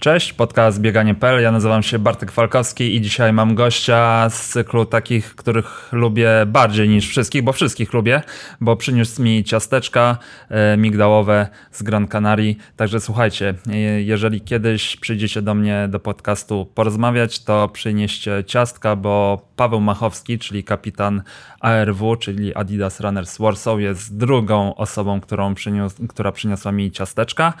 [0.00, 1.42] Cześć, podcast Bieganie.pl.
[1.42, 6.88] Ja nazywam się Bartek Falkowski i dzisiaj mam gościa z cyklu takich, których lubię bardziej
[6.88, 8.22] niż wszystkich, bo wszystkich lubię,
[8.60, 12.54] bo przyniósł mi ciasteczka e, migdałowe z Gran Canaria.
[12.76, 19.46] Także słuchajcie, e, jeżeli kiedyś przyjdziecie do mnie do podcastu porozmawiać, to przynieście ciastka, bo
[19.56, 21.22] Paweł Machowski, czyli kapitan
[21.60, 27.52] ARW, czyli Adidas Runners Warsaw, jest drugą osobą, którą przyniósł, która przyniosła mi ciasteczka.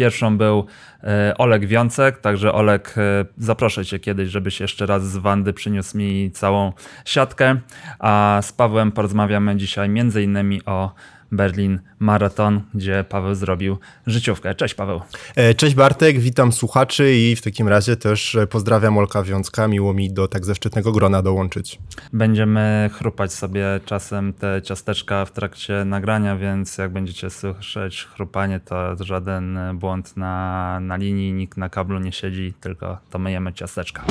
[0.00, 0.66] Pierwszą był
[1.04, 5.98] e, Olek Wiącek, także Olek, e, zaproszę cię kiedyś, żebyś jeszcze raz z Wandy przyniósł
[5.98, 6.72] mi całą
[7.04, 7.56] siatkę,
[7.98, 9.88] a z Pawłem porozmawiamy dzisiaj
[10.22, 10.94] innymi o
[11.32, 13.76] Berlin Maraton, gdzie Paweł zrobił
[14.06, 14.54] życiówkę.
[14.54, 15.00] Cześć Paweł.
[15.36, 19.68] E, cześć Bartek, witam słuchaczy i w takim razie też pozdrawiam Olka Wiącka.
[19.68, 21.78] Miło mi do tak zaszczytnego grona dołączyć.
[22.12, 29.04] Będziemy chrupać sobie czasem te ciasteczka w trakcie nagrania, więc jak będziecie słyszeć chrupanie, to
[29.04, 34.04] żaden błąd na, na linii, nikt na kablu nie siedzi, tylko to myjemy ciasteczka.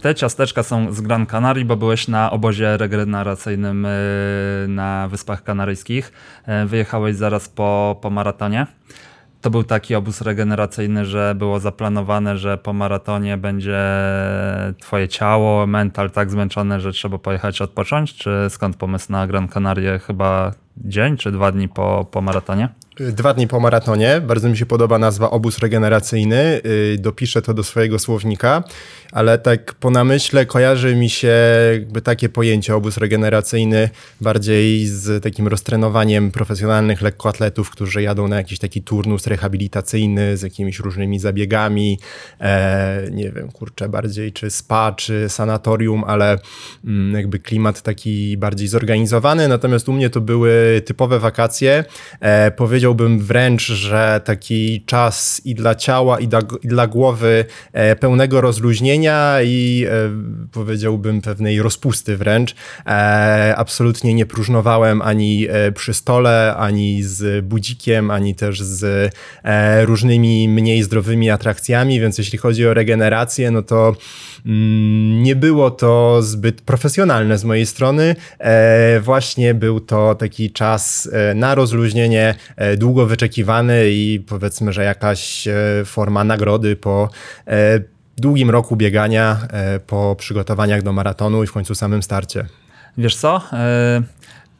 [0.00, 3.88] Te ciasteczka są z Gran Canaria, bo byłeś na obozie regeneracyjnym y,
[4.68, 6.12] na Wyspach Kanaryjskich.
[6.64, 8.66] Y, Wyjechałeś zaraz po, po maratonie.
[9.40, 13.80] To był taki obóz regeneracyjny, że było zaplanowane, że po maratonie będzie
[14.80, 18.14] twoje ciało, mental tak zmęczone, że trzeba pojechać odpocząć?
[18.14, 19.98] Czy skąd pomysł na Gran Canaria?
[19.98, 22.68] Chyba dzień czy dwa dni po, po maratonie?
[23.00, 24.20] Dwa dni po maratonie.
[24.20, 26.60] Bardzo mi się podoba nazwa obóz regeneracyjny.
[26.64, 28.64] Yy, Dopiszę to do swojego słownika,
[29.12, 31.34] ale tak po namyśle kojarzy mi się
[31.72, 38.58] jakby takie pojęcie obóz regeneracyjny bardziej z takim roztrenowaniem profesjonalnych lekkoatletów, którzy jadą na jakiś
[38.58, 41.98] taki turnus rehabilitacyjny z jakimiś różnymi zabiegami.
[42.40, 46.38] E, nie wiem, kurczę, bardziej czy spa, czy sanatorium, ale
[46.84, 49.48] mm, jakby klimat taki bardziej zorganizowany.
[49.48, 51.84] Natomiast u mnie to były typowe wakacje.
[52.20, 57.44] E, powiedział powiedziałbym wręcz, że taki czas i dla ciała, i dla, i dla głowy
[57.72, 59.92] e, pełnego rozluźnienia i e,
[60.52, 62.54] powiedziałbym pewnej rozpusty wręcz.
[62.86, 69.12] E, absolutnie nie próżnowałem ani e, przy stole, ani z budzikiem, ani też z
[69.44, 73.96] e, różnymi mniej zdrowymi atrakcjami, więc jeśli chodzi o regenerację, no to
[74.46, 78.16] mm, nie było to zbyt profesjonalne z mojej strony.
[78.38, 82.34] E, właśnie był to taki czas na rozluźnienie,
[82.78, 85.48] długo wyczekiwany i powiedzmy, że jakaś
[85.84, 87.10] forma nagrody po
[88.16, 89.36] długim roku biegania,
[89.86, 92.46] po przygotowaniach do maratonu i w końcu samym starcie.
[92.98, 93.42] Wiesz co?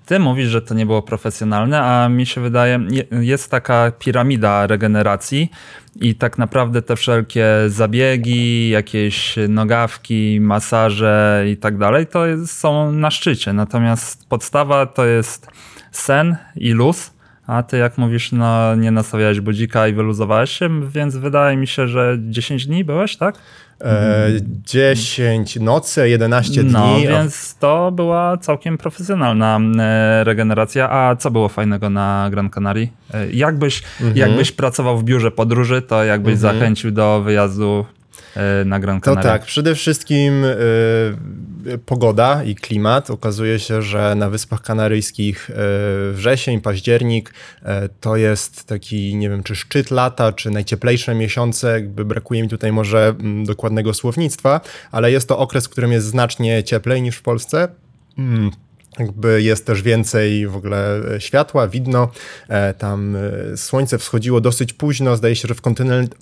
[0.06, 2.81] Ty mówisz, że to nie było profesjonalne, a mi się wydaje,
[3.11, 5.50] jest taka piramida regeneracji
[6.00, 13.11] i tak naprawdę te wszelkie zabiegi, jakieś nogawki, masaże i tak dalej, to są na
[13.11, 13.53] szczycie.
[13.53, 15.49] Natomiast podstawa to jest
[15.93, 17.11] sen i luz
[17.48, 21.88] a ty jak mówisz, no nie nastawiałeś budzika i wyluzowałeś się, więc wydaje mi się,
[21.88, 23.34] że 10 dni byłeś, tak?
[23.81, 24.28] E,
[24.64, 26.72] 10 nocy, 11 dni.
[26.72, 30.91] No, więc to była całkiem profesjonalna e, regeneracja.
[30.91, 32.87] A co było fajnego na Gran Canaria?
[33.14, 34.16] E, jakbyś, mhm.
[34.16, 36.54] jakbyś pracował w biurze podróży, to jakbyś mhm.
[36.54, 37.87] zachęcił do wyjazdu
[38.65, 39.22] na Gran Canaria?
[39.22, 43.11] To tak, przede wszystkim y, pogoda i klimat.
[43.11, 45.55] Okazuje się, że na Wyspach Kanaryjskich y,
[46.12, 47.65] wrzesień, październik y,
[48.00, 51.71] to jest taki, nie wiem, czy szczyt lata, czy najcieplejsze miesiące.
[51.72, 56.06] Jakby brakuje mi tutaj może m, dokładnego słownictwa, ale jest to okres, w którym jest
[56.06, 57.69] znacznie cieplej niż w Polsce.
[58.19, 58.50] Mm
[58.98, 62.10] jakby jest też więcej w ogóle e, światła, widno.
[62.48, 65.16] E, tam e, słońce wschodziło dosyć późno.
[65.16, 65.62] Zdaje się, że w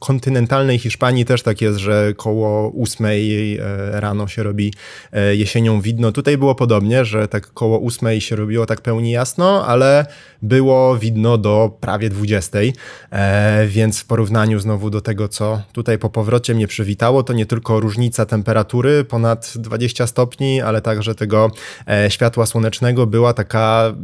[0.00, 3.58] kontynentalnej Hiszpanii też tak jest, że koło ósmej
[3.92, 4.72] rano się robi
[5.32, 6.12] jesienią widno.
[6.12, 10.06] Tutaj było podobnie, że tak koło ósmej się robiło tak pełni jasno, ale
[10.42, 12.74] było widno do prawie dwudziestej.
[13.66, 17.80] Więc w porównaniu znowu do tego, co tutaj po powrocie mnie przywitało, to nie tylko
[17.80, 21.50] różnica temperatury ponad 20 stopni, ale także tego
[22.08, 23.94] światła słonecznego słonecznego była taka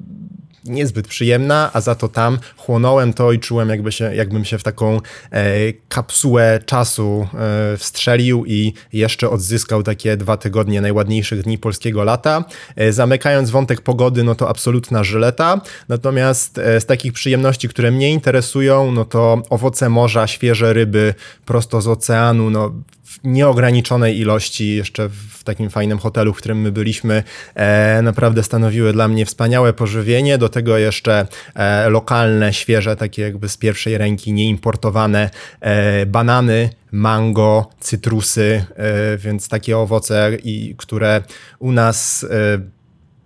[0.64, 4.62] niezbyt przyjemna, a za to tam chłonąłem to i czułem, jakby się, jakbym się w
[4.62, 5.00] taką
[5.30, 12.44] e, kapsułę czasu e, wstrzelił i jeszcze odzyskał takie dwa tygodnie najładniejszych dni polskiego lata.
[12.76, 15.60] E, zamykając wątek pogody, no to absolutna żyleta.
[15.88, 21.14] Natomiast e, z takich przyjemności, które mnie interesują, no to owoce morza, świeże ryby
[21.44, 22.72] prosto z oceanu, no
[23.12, 27.22] w nieograniczonej ilości, jeszcze w takim fajnym hotelu, w którym my byliśmy,
[27.54, 30.38] e, naprawdę stanowiły dla mnie wspaniałe pożywienie.
[30.38, 35.30] Do tego jeszcze e, lokalne, świeże, takie jakby z pierwszej ręki, nieimportowane
[35.60, 40.30] e, banany, mango, cytrusy, e, więc takie owoce,
[40.76, 41.22] które
[41.58, 42.82] u nas e,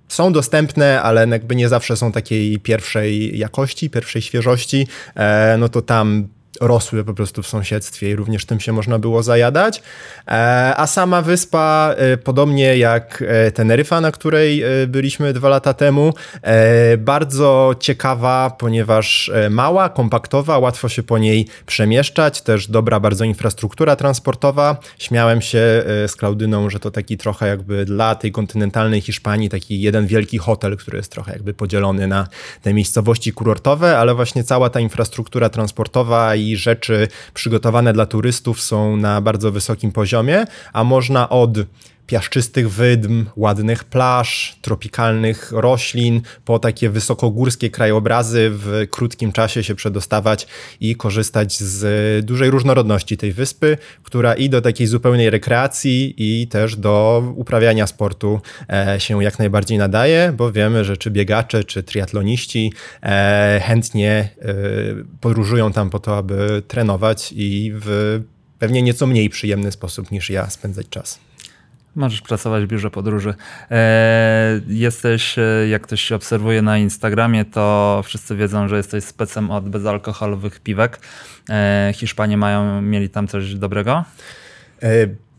[0.09, 5.83] są dostępne, ale jakby nie zawsze są takiej pierwszej jakości, pierwszej świeżości, e, no to
[5.83, 6.29] tam
[6.61, 9.83] rosły po prostu w sąsiedztwie i również tym się można było zajadać.
[10.29, 16.15] E, a sama wyspa, e, podobnie jak e, Teneryfa, na której byliśmy dwa lata temu,
[16.99, 24.77] bardzo ciekawa, ponieważ mała, kompaktowa, łatwo się po niej przemieszczać, też dobra bardzo infrastruktura transportowa.
[24.99, 25.59] Śmiałem się
[26.07, 30.77] z Klaudyną, że to taki trochę jakby dla tej kontynentalnej Hiszpanii taki jeden wielki hotel,
[30.77, 32.27] który jest trochę jakby podzielony na
[32.63, 38.97] te miejscowości kurortowe, ale właśnie cała ta infrastruktura transportowa i rzeczy przygotowane dla turystów są
[38.97, 41.59] na bardzo wysokim poziomie, a można od
[42.07, 50.47] piaszczystych wydm, ładnych plaż, tropikalnych roślin, po takie wysokogórskie krajobrazy w krótkim czasie się przedostawać
[50.81, 56.77] i korzystać z dużej różnorodności tej wyspy, która i do takiej zupełnej rekreacji i też
[56.77, 58.41] do uprawiania sportu
[58.73, 64.55] e, się jak najbardziej nadaje, bo wiemy, że czy biegacze, czy triatloniści e, chętnie e,
[65.21, 68.21] podróżują tam po to, aby trenować i w
[68.59, 71.19] pewnie nieco mniej przyjemny sposób niż ja spędzać czas.
[71.97, 73.35] Możesz pracować w biurze podróży.
[73.71, 79.51] E, jesteś, e, jak ktoś się obserwuje na Instagramie, to wszyscy wiedzą, że jesteś specem
[79.51, 81.01] od bezalkoholowych piwek.
[81.51, 84.05] E, Hiszpanie mają, mieli tam coś dobrego?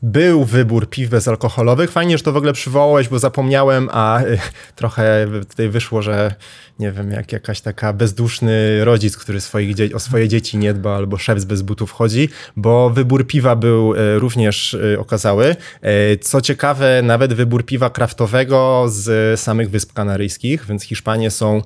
[0.02, 1.92] Był wybór piw bezalkoholowych.
[1.92, 4.38] Fajnie, że to w ogóle przywołałeś, bo zapomniałem, a e,
[4.76, 6.36] trochę tutaj wyszło, że
[6.80, 11.18] nie wiem, jak jakaś taka bezduszny rodzic, który swoich o swoje dzieci nie dba albo
[11.18, 15.56] szef bez butów chodzi, bo wybór piwa był e, również e, okazały.
[15.82, 21.62] E, Co ciekawe, nawet wybór piwa kraftowego z samych Wysp Kanaryjskich, więc Hiszpanie są e,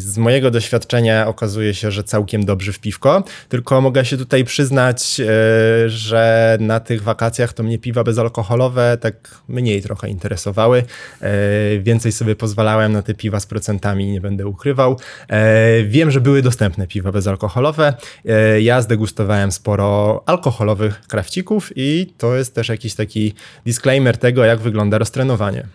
[0.00, 3.24] z mojego doświadczenia okazuje się, że całkiem dobrzy w piwko.
[3.48, 5.24] Tylko mogę się tutaj przyznać, e,
[5.88, 9.14] że na tych wakacjach to mnie piwa bezalkoholowe tak
[9.48, 10.84] mniej trochę interesowały.
[11.20, 11.32] E,
[11.78, 14.98] Więcej sobie pozwalałem na te piwa z procentami, nie będę ukrywał.
[15.28, 17.94] E, Wiem, że były dostępne piwa bezalkoholowe.
[18.28, 23.34] E, Ja zdegustowałem sporo alkoholowych krawcików i to jest też jakiś taki
[23.66, 25.66] disclaimer tego, jak wygląda roztrenowanie.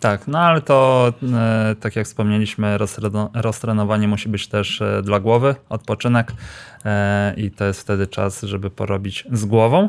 [0.00, 5.20] Tak, no ale to, e, tak jak wspomnieliśmy, roztreno- roztrenowanie musi być też e, dla
[5.20, 6.32] głowy, odpoczynek
[6.84, 9.88] e, i to jest wtedy czas, żeby porobić z głową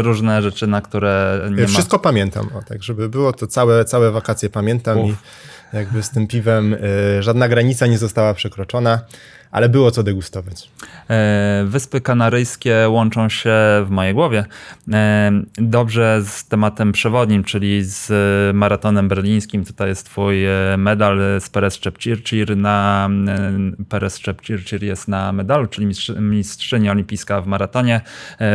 [0.00, 1.68] różne rzeczy, na które nie ma...
[1.68, 5.10] Wszystko pamiętam, o, tak, żeby było to całe, całe wakacje pamiętam Uf.
[5.72, 6.76] i jakby z tym piwem
[7.20, 9.00] żadna granica nie została przekroczona,
[9.52, 10.70] ale było co degustować.
[11.10, 13.52] E, Wyspy Kanaryjskie łączą się
[13.84, 14.44] w mojej głowie
[14.92, 18.12] e, dobrze z tematem przewodnim, czyli z
[18.56, 19.64] maratonem berlińskim.
[19.64, 22.56] Tutaj jest twój e, medal z Perez Czepcircir.
[22.56, 23.08] Na
[23.88, 28.00] Perez Czepcircir jest na medalu, czyli mistrz, mistrzyni olimpijska w maratonie.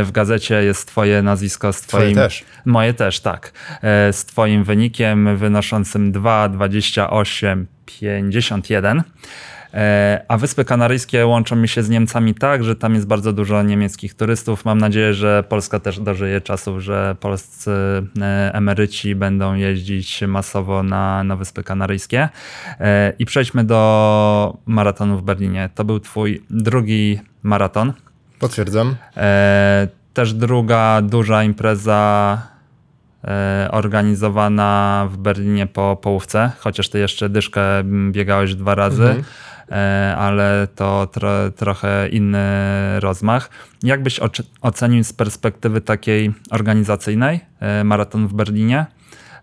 [0.04, 2.16] W gazecie jest twoje nazwisko z Twoje twoim...
[2.16, 2.44] też.
[2.66, 3.52] Moje też, tak.
[4.12, 9.02] Z twoim wynikiem wynoszącym 2,28,51.
[9.74, 13.64] E, A Wyspy Kanaryjskie łączą mi się z Niemcami tak, że tam jest bardzo dużo
[13.64, 14.66] niemieckich turystów.
[14.66, 17.72] Mam nadzieję, że Polska też dożyje czasów, że polscy
[18.22, 22.30] e, emeryci będą jeździć masowo na, na Wyspy Kanaryjskie.
[22.80, 25.70] E, I przejdźmy do maratonu w Berlinie.
[25.76, 27.94] To był twój drugi maraton.
[28.40, 28.96] Potwierdzam.
[30.14, 32.42] Też druga duża impreza
[33.70, 37.62] organizowana w Berlinie po połówce, chociaż ty jeszcze dyszkę
[38.12, 39.24] biegałeś dwa razy, Mhm.
[39.72, 42.40] E, ale to tro, trochę inny
[43.00, 43.50] rozmach.
[43.84, 48.86] Jak byś oce- ocenił z perspektywy takiej organizacyjnej e, maraton w Berlinie?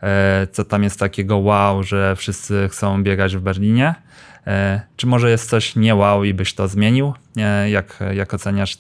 [0.03, 3.95] E, co tam jest takiego wow, że wszyscy chcą biegać w Berlinie?
[4.97, 7.15] Czy może jest coś nie wow i byś to zmienił?
[7.67, 8.79] Jak, jak oceniasz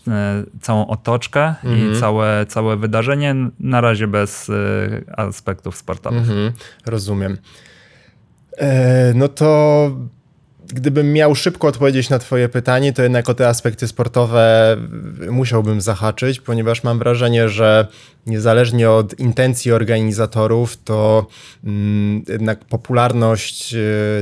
[0.61, 3.35] całą otoczkę i całe, całe wydarzenie?
[3.61, 4.51] Na razie bez
[5.17, 6.21] aspektów sportowych.
[6.21, 6.53] Mhm,
[6.87, 7.39] rozumiem.
[9.15, 9.91] No to
[10.67, 14.77] gdybym miał szybko odpowiedzieć na Twoje pytanie, to jednak o te aspekty sportowe
[15.31, 17.87] musiałbym zahaczyć, ponieważ mam wrażenie, że
[18.27, 21.27] niezależnie od intencji organizatorów, to
[21.65, 23.79] mm, jednak popularność e,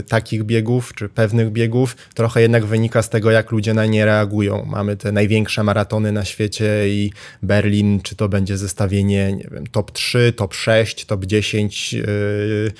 [0.09, 4.65] takich biegów czy pewnych biegów trochę jednak wynika z tego, jak ludzie na nie reagują.
[4.65, 9.91] Mamy te największe maratony na świecie i Berlin, czy to będzie zestawienie, nie wiem, top
[9.91, 12.73] 3, top 6, top 10, yy,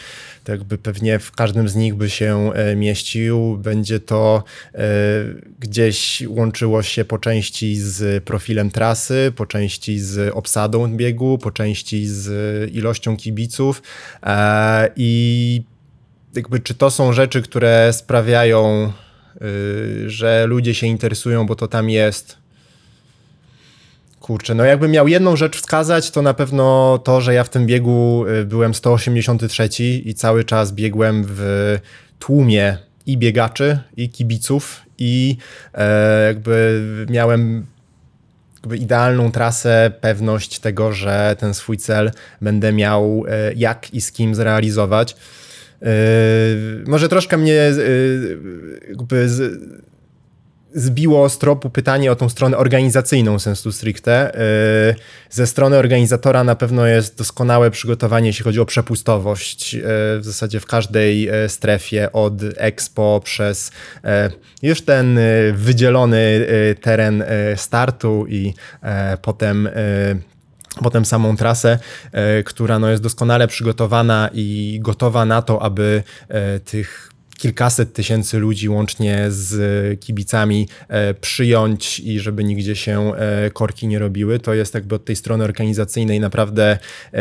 [0.45, 3.57] to jakby pewnie w każdym z nich by się e, mieścił.
[3.57, 4.79] Będzie to e,
[5.61, 12.07] gdzieś łączyło się po części z profilem trasy, po części z obsadą biegu, po części
[12.07, 12.29] z
[12.75, 13.83] ilością kibiców
[14.23, 15.63] e, i
[16.35, 18.93] jakby czy to są rzeczy, które sprawiają,
[19.43, 22.43] y, że ludzie się interesują, bo to tam jest.
[24.21, 27.67] Kurczę, no jakbym miał jedną rzecz wskazać, to na pewno to, że ja w tym
[27.67, 29.69] biegu y, byłem 183
[30.05, 31.79] i cały czas biegłem w
[32.19, 35.37] tłumie i biegaczy, i kibiców, i
[35.75, 37.67] e, jakby miałem
[38.63, 44.13] jakby idealną trasę, pewność tego, że ten swój cel będę miał e, jak i z
[44.13, 45.17] kim zrealizować.
[45.83, 45.87] E,
[46.87, 47.73] może troszkę mnie e,
[48.89, 49.61] jakby z,
[50.75, 54.33] zbiło z tropu pytanie o tą stronę organizacyjną sensu stricte.
[54.89, 54.95] Yy,
[55.31, 59.75] Ze strony organizatora na pewno jest doskonałe przygotowanie, jeśli chodzi o przepustowość.
[59.75, 59.83] Yy,
[60.19, 63.71] W zasadzie w każdej e, strefie od Expo przez
[64.63, 65.19] już ten
[65.53, 66.47] wydzielony
[66.81, 67.25] teren
[67.57, 68.55] startu i
[69.23, 69.69] potem
[70.83, 71.79] potem samą trasę,
[72.45, 76.03] która no jest doskonale przygotowana i gotowa na to, aby
[76.65, 77.12] tych
[77.43, 83.99] kilkaset tysięcy ludzi łącznie z kibicami e, przyjąć i żeby nigdzie się e, korki nie
[83.99, 84.39] robiły.
[84.39, 86.79] To jest jakby od tej strony organizacyjnej naprawdę
[87.13, 87.19] e,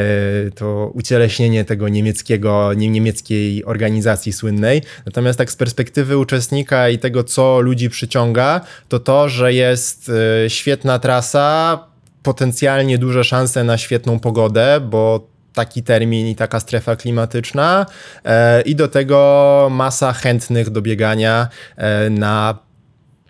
[0.55, 4.81] to ucieleśnienie tego niemieckiego, nie, niemieckiej organizacji słynnej.
[5.05, 10.11] Natomiast tak z perspektywy uczestnika i tego, co ludzi przyciąga, to to, że jest
[10.47, 11.79] świetna trasa,
[12.23, 17.85] potencjalnie duże szanse na świetną pogodę, bo taki termin i taka strefa klimatyczna
[18.25, 22.57] e, i do tego masa chętnych do biegania e, na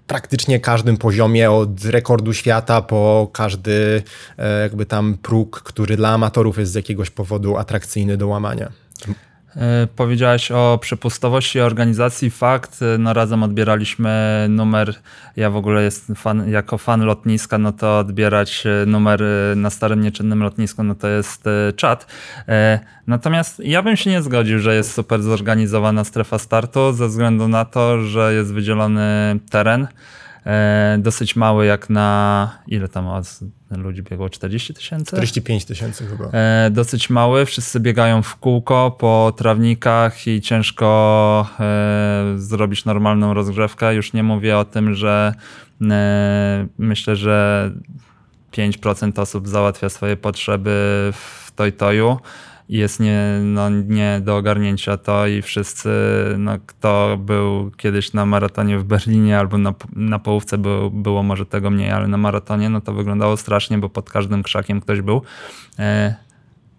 [0.08, 4.04] praktycznie każdym poziomie, od rekordu świata po każdy
[4.38, 8.72] e, jakby tam próg, który dla amatorów jest z jakiegoś powodu atrakcyjny do łamania.
[9.55, 12.29] E, Powiedziałeś o przepustowości organizacji.
[12.29, 14.93] Fakt, e, no razem odbieraliśmy numer.
[15.36, 19.24] Ja w ogóle jestem fan, jako fan lotniska, no to odbierać e, numer
[19.55, 21.43] na starym nieczynnym lotnisku, no to jest
[21.75, 22.08] czat.
[23.08, 27.65] Natomiast ja bym się nie zgodził, że jest super zorganizowana strefa startu, ze względu na
[27.65, 29.88] to, że jest wydzielony teren.
[30.45, 33.39] E, Dosyć mały, jak na ile tam od
[33.71, 34.29] ludzi biegło?
[34.29, 35.05] 40 tysięcy?
[35.05, 36.25] 45 tysięcy chyba.
[36.33, 43.95] E, dosyć mały, wszyscy biegają w kółko po trawnikach i ciężko e, zrobić normalną rozgrzewkę.
[43.95, 45.33] Już nie mówię o tym, że
[46.77, 47.71] myślę, że
[48.51, 50.69] 5% osób załatwia swoje potrzeby
[51.13, 52.19] w toj-toju i
[52.78, 55.90] jest nie, no, nie do ogarnięcia to i wszyscy,
[56.38, 61.46] no, kto był kiedyś na maratonie w Berlinie albo na, na połówce był, było może
[61.46, 65.22] tego mniej, ale na maratonie no to wyglądało strasznie, bo pod każdym krzakiem ktoś był.
[65.80, 66.16] E,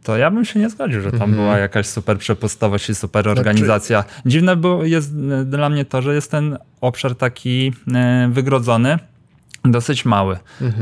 [0.03, 4.05] to ja bym się nie zgodził, że tam była jakaś super przepustowość i super organizacja.
[4.27, 8.99] Dziwne było, jest e, dla mnie to, że jest ten obszar taki e, wygrodzony,
[9.64, 10.37] dosyć mały.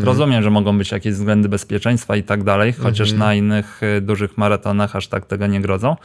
[0.04, 4.38] Rozumiem, że mogą być jakieś względy bezpieczeństwa i tak dalej, chociaż na innych e, dużych
[4.38, 5.96] maratonach aż tak tego nie grodzą.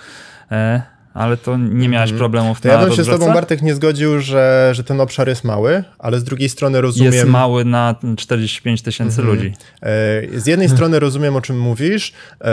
[1.16, 4.20] Ale to nie miałeś problemów To na ja bym się z tobą, Bartek, nie zgodził,
[4.20, 7.14] że, że ten obszar jest mały, ale z drugiej strony rozumiem...
[7.14, 9.54] Jest mały na 45 tysięcy ludzi.
[9.82, 12.46] E, Z jednej strony rozumiem, o czym mówisz, e,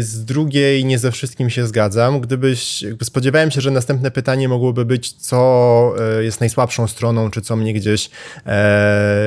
[0.00, 2.20] z drugiej nie ze wszystkim się zgadzam.
[2.20, 7.56] Gdybyś, spodziewałem się, że następne pytanie mogłoby być, co e, jest najsłabszą stroną, czy co
[7.56, 8.10] mnie gdzieś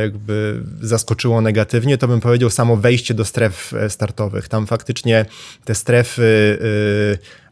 [0.01, 4.47] jakby zaskoczyło negatywnie, to bym powiedział samo wejście do stref startowych.
[4.47, 5.25] Tam faktycznie
[5.65, 6.57] te strefy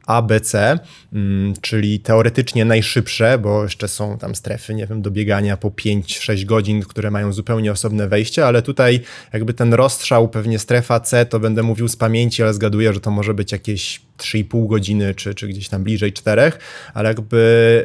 [0.10, 0.80] e, a, B, C,
[1.14, 6.46] mm, czyli teoretycznie najszybsze, bo jeszcze są tam strefy, nie wiem, do biegania po 5-6
[6.46, 9.00] godzin, które mają zupełnie osobne wejście, ale tutaj
[9.34, 13.12] jakby ten rozstrzał, pewnie strefa C, to będę mówił z pamięci, ale zgaduję, że to
[13.12, 16.52] może być jakieś 3,5 godziny, czy, czy gdzieś tam bliżej 4,
[16.94, 17.84] ale jakby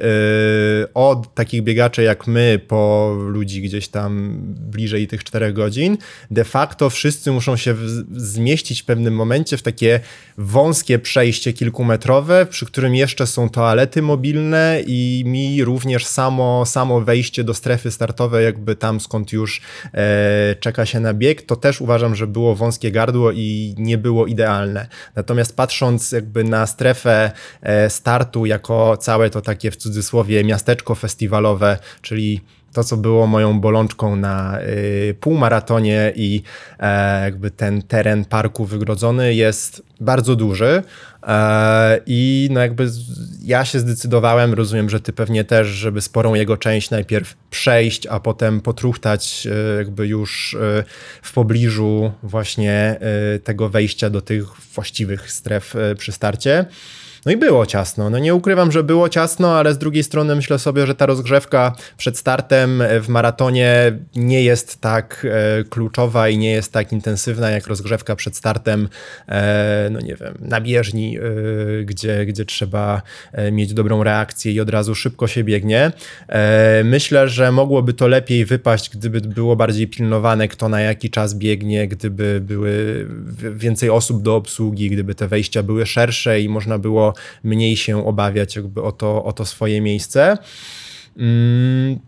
[0.80, 5.98] yy, od takich biegaczy jak my, po ludzi gdzieś tam bliżej tych 4 godzin,
[6.30, 10.00] de facto wszyscy muszą się w, zmieścić w pewnym momencie w takie
[10.38, 17.44] wąskie przejście kilkumetrowe, przy którym jeszcze są toalety mobilne i mi również samo, samo wejście
[17.44, 19.60] do strefy startowej, jakby tam skąd już
[19.94, 24.26] e, czeka się na bieg, to też uważam, że było wąskie gardło i nie było
[24.26, 24.86] idealne.
[25.16, 27.30] Natomiast patrząc jakby na strefę
[27.62, 32.40] e, startu jako całe to takie w cudzysłowie miasteczko festiwalowe, czyli
[32.74, 36.42] to, co było moją bolączką na y, półmaratonie i
[36.78, 40.82] e, jakby ten teren parku wygrodzony jest bardzo duży
[41.26, 42.90] e, i no jakby
[43.42, 48.20] ja się zdecydowałem, rozumiem, że ty pewnie też, żeby sporą jego część najpierw przejść, a
[48.20, 50.84] potem potruchtać e, jakby już e,
[51.22, 56.66] w pobliżu właśnie e, tego wejścia do tych właściwych stref przy starcie.
[57.26, 58.10] No i było ciasno.
[58.10, 61.72] No nie ukrywam, że było ciasno, ale z drugiej strony myślę sobie, że ta rozgrzewka
[61.96, 67.66] przed startem w maratonie nie jest tak e, kluczowa i nie jest tak intensywna jak
[67.66, 68.88] rozgrzewka przed startem,
[69.28, 73.02] e, no nie wiem, na bieżni, e, gdzie, gdzie trzeba
[73.32, 75.92] e, mieć dobrą reakcję i od razu szybko się biegnie.
[76.28, 81.34] E, myślę, że mogłoby to lepiej wypaść, gdyby było bardziej pilnowane, kto na jaki czas
[81.34, 83.06] biegnie, gdyby były
[83.54, 87.13] więcej osób do obsługi, gdyby te wejścia były szersze i można było
[87.44, 90.38] mniej się obawiać jakby o to, o to swoje miejsce.
[91.18, 91.98] Mm,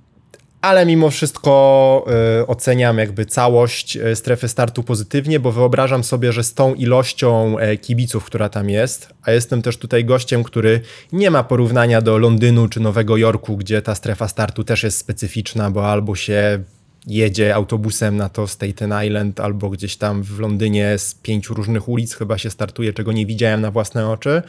[0.60, 2.04] ale mimo wszystko
[2.42, 7.58] y, oceniam jakby całość y, strefy startu pozytywnie, bo wyobrażam sobie, że z tą ilością
[7.58, 10.80] e, kibiców, która tam jest, a jestem też tutaj gościem, który
[11.12, 15.70] nie ma porównania do Londynu czy Nowego Jorku, gdzie ta strefa startu też jest specyficzna,
[15.70, 16.62] bo albo się
[17.06, 22.14] jedzie autobusem na to Staten Island, albo gdzieś tam w Londynie z pięciu różnych ulic
[22.14, 24.42] chyba się startuje, czego nie widziałem na własne oczy.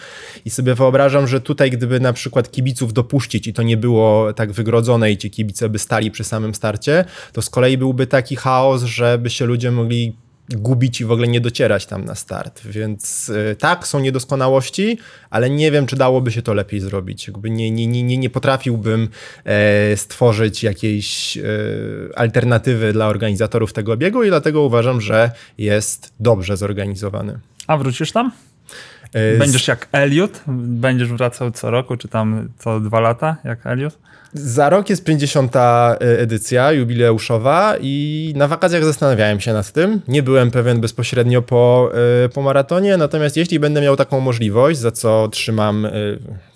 [0.45, 4.51] I sobie wyobrażam, że tutaj gdyby na przykład kibiców dopuścić i to nie było tak
[4.51, 8.83] wygrodzone i ci kibice by stali przy samym starcie, to z kolei byłby taki chaos,
[8.83, 10.15] żeby się ludzie mogli
[10.49, 12.61] gubić i w ogóle nie docierać tam na start.
[12.65, 14.97] Więc y, tak, są niedoskonałości,
[15.29, 17.27] ale nie wiem, czy dałoby się to lepiej zrobić.
[17.27, 19.09] Jakby nie, nie, nie, nie, nie potrafiłbym
[19.45, 21.41] e, stworzyć jakiejś e,
[22.15, 27.39] alternatywy dla organizatorów tego biegu i dlatego uważam, że jest dobrze zorganizowany.
[27.67, 28.31] A wrócisz tam?
[29.17, 30.43] E, Będziesz jak Elliot?
[30.47, 33.97] Będziesz wracał co roku, czy tam co dwa lata, jak Elliot?
[34.33, 35.53] Za rok jest 50.
[35.99, 40.01] edycja jubileuszowa i na wakacjach zastanawiałem się nad tym.
[40.07, 41.91] Nie byłem pewien bezpośrednio po,
[42.25, 45.91] e, po maratonie, natomiast jeśli będę miał taką możliwość, za co trzymam e,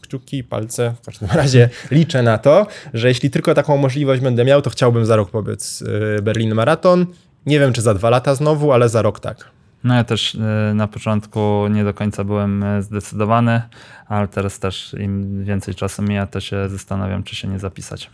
[0.02, 4.62] kciuki, palce, w każdym razie liczę na to, że jeśli tylko taką możliwość będę miał,
[4.62, 5.84] to chciałbym za rok pobiec
[6.18, 7.06] e, Berlin Maraton.
[7.46, 9.46] Nie wiem, czy za dwa lata znowu, ale za rok tak.
[9.84, 10.40] No ja też y,
[10.74, 13.62] na początku nie do końca byłem y, zdecydowany,
[14.08, 18.12] ale teraz też im więcej czasu mija, to się zastanawiam, czy się nie zapisać.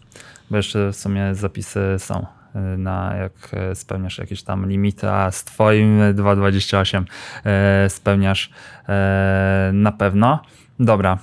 [0.51, 5.43] Bo jeszcze w sumie zapisy są y, na jak spełniasz jakieś tam limity, a z
[5.43, 7.03] twoim y, 2.28
[7.85, 8.49] y, spełniasz
[9.73, 10.41] na pewno.
[10.79, 11.17] Dobra.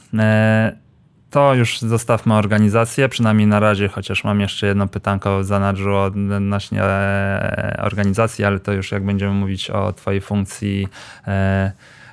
[1.34, 6.82] To już zostawmy organizację, przynajmniej na razie, chociaż mam jeszcze jedno pytanko w zanadrzu odnośnie
[6.82, 10.88] e, organizacji, ale to już jak będziemy mówić o twojej funkcji
[11.26, 11.72] e,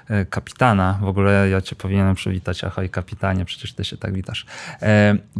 [0.09, 0.97] e, kapitana.
[1.01, 4.45] W ogóle ja cię powinienem przywitać, ahoj kapitanie, przecież ty się tak witasz.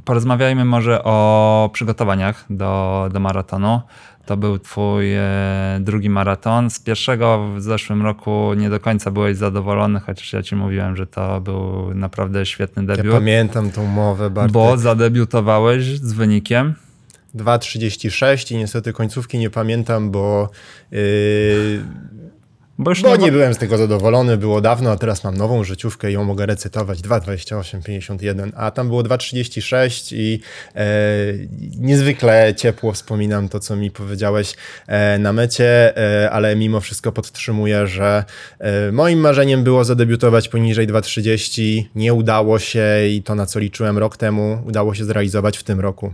[0.06, 3.82] Porozmawiajmy może o przygotowaniach do, do maratonu.
[4.32, 5.22] To był twój e,
[5.80, 6.70] drugi maraton.
[6.70, 11.08] Z pierwszego w zeszłym roku nie do końca byłeś zadowolony, chociaż ja ci mówiłem, że
[11.08, 13.14] to był naprawdę świetny Ja debiut.
[13.14, 14.54] pamiętam tą mowę bardzo.
[14.54, 16.74] Bo zadebiutowałeś z wynikiem
[17.36, 20.50] 2.36 i niestety końcówki nie pamiętam, bo,
[20.92, 21.00] yy,
[22.82, 25.64] Bo już bo nie, nie byłem z tego zadowolony, było dawno, a teraz mam nową
[25.64, 27.00] życiówkę i ją mogę recytować.
[27.00, 30.40] 2.28.51, a tam było 2.36 i
[30.76, 30.86] e,
[31.78, 34.56] niezwykle ciepło wspominam to, co mi powiedziałeś
[34.88, 38.24] e, na mecie, e, ale mimo wszystko podtrzymuję, że
[38.60, 43.98] e, moim marzeniem było zadebiutować poniżej 2.30, nie udało się i to, na co liczyłem
[43.98, 46.14] rok temu, udało się zrealizować w tym roku.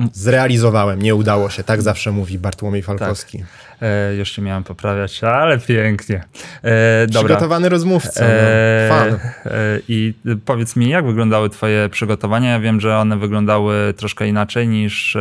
[0.00, 3.44] E, Zrealizowałem, nie udało się, tak zawsze mówi Bartłomiej Falkowski.
[3.82, 6.24] e, już się miałem poprawiać, ale pięknie.
[6.62, 7.20] E, dobra.
[7.28, 9.08] Przygotowany rozmówca, no, E, fan.
[9.08, 9.50] e,
[9.88, 12.50] I powiedz mi, jak wyglądały Twoje przygotowania?
[12.50, 15.18] Ja wiem, że one wyglądały troszkę inaczej niż e,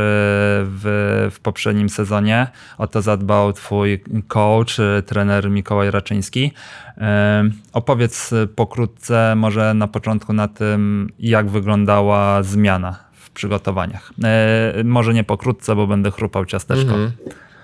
[0.65, 2.47] w, w poprzednim sezonie.
[2.77, 6.51] O to zadbał Twój coach, e, trener Mikołaj Raczyński.
[6.97, 14.11] E, Opowiedz pokrótce, może na początku, na tym, jak wyglądała zmiana przygotowaniach.
[14.23, 16.93] E, Może nie pokrótce, bo będę chrupał ciasteczko.
[16.93, 17.11] Mhm.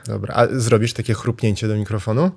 [0.08, 2.32] Dobra, a zrobisz takie chrupnięcie do mikrofonu?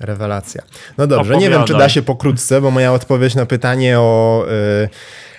[0.00, 0.62] Rewelacja.
[0.98, 4.44] No dobrze, nie wiem, czy da się pokrótce, bo moja odpowiedź na pytanie o
[4.84, 4.88] y,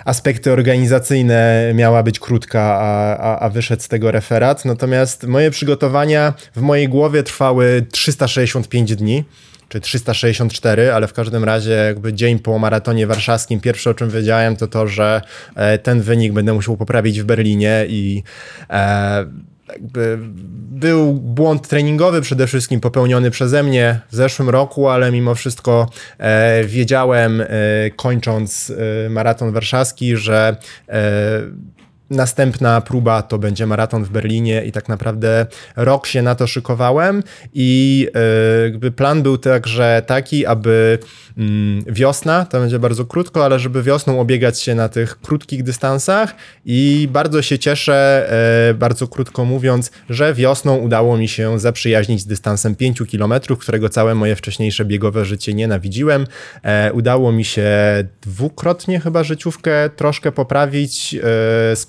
[0.05, 4.65] aspekty organizacyjne miała być krótka, a, a, a wyszedł z tego referat.
[4.65, 9.23] Natomiast moje przygotowania w mojej głowie trwały 365 dni
[9.69, 14.55] czy 364, ale w każdym razie jakby dzień po maratonie warszawskim pierwsze o czym wiedziałem
[14.55, 15.21] to to, że
[15.55, 18.23] e, ten wynik będę musiał poprawić w Berlinie i
[18.69, 19.25] e,
[20.69, 26.63] był błąd treningowy przede wszystkim popełniony przeze mnie w zeszłym roku, ale mimo wszystko e,
[26.63, 27.47] wiedziałem e,
[27.95, 28.73] kończąc
[29.05, 30.57] e, maraton warszawski, że
[30.89, 31.41] e,
[32.09, 37.23] Następna próba to będzie maraton w Berlinie i tak naprawdę rok się na to szykowałem
[37.53, 40.99] i e, jakby plan był także taki, aby
[41.37, 46.35] mm, wiosna, to będzie bardzo krótko, ale żeby wiosną obiegać się na tych krótkich dystansach
[46.65, 48.27] i bardzo się cieszę,
[48.69, 53.89] e, bardzo krótko mówiąc, że wiosną udało mi się zaprzyjaźnić z dystansem 5 km, którego
[53.89, 56.27] całe moje wcześniejsze biegowe życie nienawidziłem.
[56.63, 57.67] E, udało mi się
[58.21, 61.15] dwukrotnie chyba życiówkę troszkę poprawić,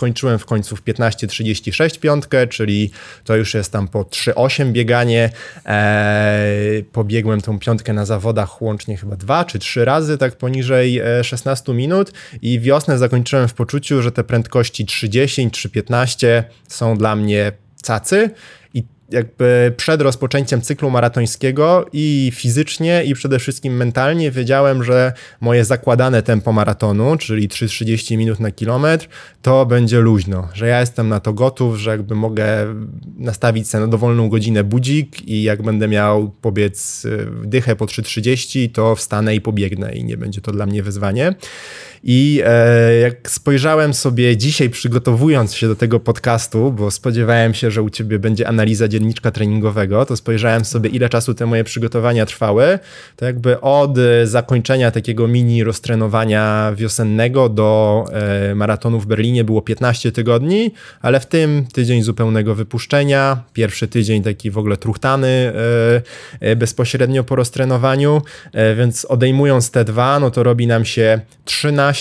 [0.06, 2.90] skończyłem w końcu w 15.36 piątkę, czyli
[3.24, 5.30] to już jest tam po 3.8 bieganie.
[5.64, 11.24] Eee, pobiegłem tą piątkę na zawodach łącznie chyba dwa czy trzy razy, tak poniżej e,
[11.24, 17.52] 16 minut i wiosnę zakończyłem w poczuciu, że te prędkości 3.10, 3.15 są dla mnie
[17.82, 18.30] cacy
[19.10, 26.22] jakby przed rozpoczęciem cyklu maratońskiego i fizycznie, i przede wszystkim mentalnie wiedziałem, że moje zakładane
[26.22, 29.08] tempo maratonu, czyli 3,30 minut na kilometr,
[29.42, 32.46] to będzie luźno, że ja jestem na to gotów, że jakby mogę
[33.18, 38.72] nastawić sobie na dowolną godzinę budzik i jak będę miał pobiec y, dychę po 3,30,
[38.72, 41.34] to wstanę i pobiegnę i nie będzie to dla mnie wyzwanie.
[42.08, 47.82] I e, jak spojrzałem sobie dzisiaj, przygotowując się do tego podcastu, bo spodziewałem się, że
[47.82, 52.78] u ciebie będzie analiza dzienniczka treningowego, to spojrzałem sobie, ile czasu te moje przygotowania trwały.
[53.16, 59.62] To jakby od e, zakończenia takiego mini roztrenowania wiosennego do e, maratonu w Berlinie było
[59.62, 66.02] 15 tygodni, ale w tym tydzień zupełnego wypuszczenia, pierwszy tydzień taki w ogóle truchtany e,
[66.40, 71.95] e, bezpośrednio po roztrenowaniu, e, więc odejmując te dwa, no to robi nam się 13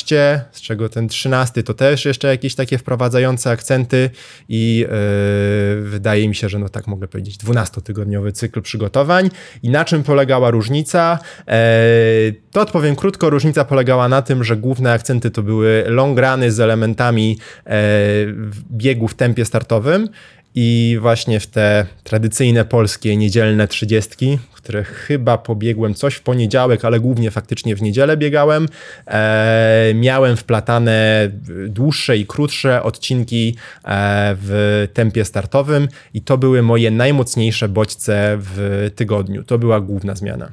[0.52, 4.10] z czego ten 13 to też jeszcze jakieś takie wprowadzające akcenty
[4.50, 9.30] i yy, wydaje mi się, że no tak mogę powiedzieć 12-tygodniowy cykl przygotowań.
[9.64, 11.20] I na czym polegała różnica?
[11.48, 11.54] Yy,
[12.52, 16.60] to odpowiem krótko, różnica polegała na tym, że główne akcenty to były long runy z
[16.60, 17.74] elementami yy,
[18.72, 20.10] biegu w tempie startowym
[20.56, 27.00] i właśnie w te tradycyjne polskie niedzielne trzydziestki, które chyba pobiegłem coś w poniedziałek, ale
[27.00, 28.68] głównie faktycznie w niedzielę biegałem,
[29.08, 31.30] e, miałem wplatane
[31.68, 38.90] dłuższe i krótsze odcinki e, w tempie startowym i to były moje najmocniejsze bodźce w
[38.96, 39.44] tygodniu.
[39.44, 40.52] To była główna zmiana.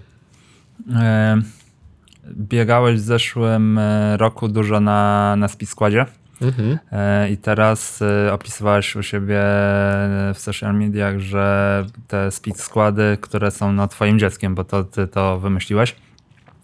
[0.95, 1.43] E,
[2.37, 5.73] biegałeś w zeszłym e, roku dużo na, na Speed
[6.43, 6.79] Mhm.
[6.93, 9.41] E, I teraz e, opisywałeś u siebie
[10.35, 15.07] w social mediach, że te speed składy, które są no, twoim dzieckiem, bo to ty
[15.09, 15.97] to wymyśliłeś,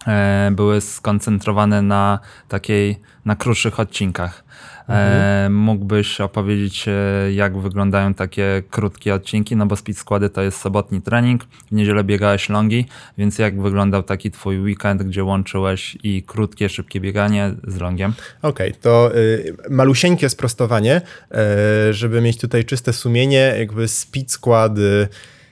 [0.07, 4.45] e, były skoncentrowane na takiej, na krótszych odcinkach.
[4.88, 6.87] E, mógłbyś opowiedzieć,
[7.35, 12.05] jak wyglądają takie krótkie odcinki, no bo speed składy to jest sobotni trening, w niedzielę
[12.05, 12.87] biegałeś longi,
[13.18, 18.12] więc jak wyglądał taki twój weekend, gdzie łączyłeś i krótkie, szybkie bieganie z longiem?
[18.42, 21.01] Okej, okay, to y, malusieńkie sprostowanie,
[21.90, 25.09] y, żeby mieć tutaj czyste sumienie, jakby speed skład y,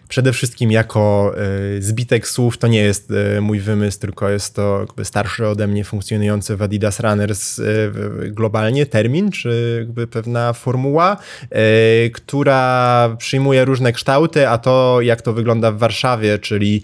[0.08, 1.34] przede wszystkim jako
[1.76, 5.84] y, zbitek słów to nie jest y, mój wymysł, tylko jest to starszy ode mnie
[5.84, 7.92] funkcjonujący w Adidas Runners y,
[8.30, 11.16] globalnie termin, czy jakby pewna formuła,
[12.12, 16.82] która przyjmuje różne kształty, a to jak to wygląda w Warszawie, czyli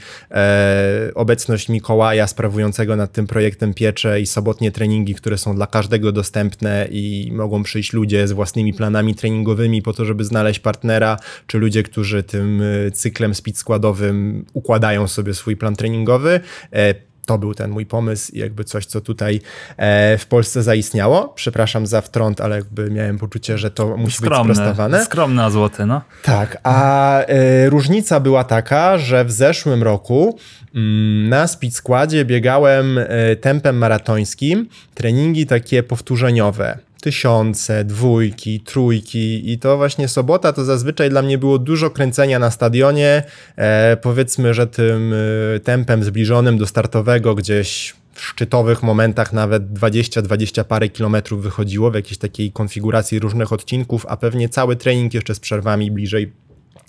[1.15, 6.89] obecność Mikołaja sprawującego nad tym projektem piecze i sobotnie treningi, które są dla każdego dostępne
[6.91, 11.83] i mogą przyjść ludzie z własnymi planami treningowymi po to, żeby znaleźć partnera, czy ludzie,
[11.83, 16.40] którzy tym cyklem cyklem speed składowym układają sobie swój plan treningowy.
[16.72, 16.94] E,
[17.27, 19.40] to był ten mój pomysł i jakby coś, co tutaj
[19.77, 21.29] e, w Polsce zaistniało.
[21.29, 25.05] Przepraszam za wtrąd, ale jakby miałem poczucie, że to musi skromne, być sprostowane.
[25.05, 26.03] Skromne złoty, no.
[26.22, 30.38] Tak, a e, różnica była taka, że w zeszłym roku
[30.75, 33.01] mm, na speed składzie biegałem
[33.40, 41.23] tempem maratońskim treningi takie powtórzeniowe tysiące, dwójki, trójki i to właśnie sobota to zazwyczaj dla
[41.23, 43.23] mnie było dużo kręcenia na stadionie,
[43.57, 45.15] e, powiedzmy, że tym
[45.57, 51.95] e, tempem zbliżonym do startowego gdzieś w szczytowych momentach nawet 20-20 parę kilometrów wychodziło w
[51.95, 56.33] jakiejś takiej konfiguracji różnych odcinków, a pewnie cały trening jeszcze z przerwami bliżej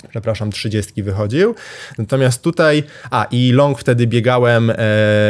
[0.09, 1.55] przepraszam, 30 wychodził.
[1.97, 4.75] Natomiast tutaj, a i long wtedy biegałem e,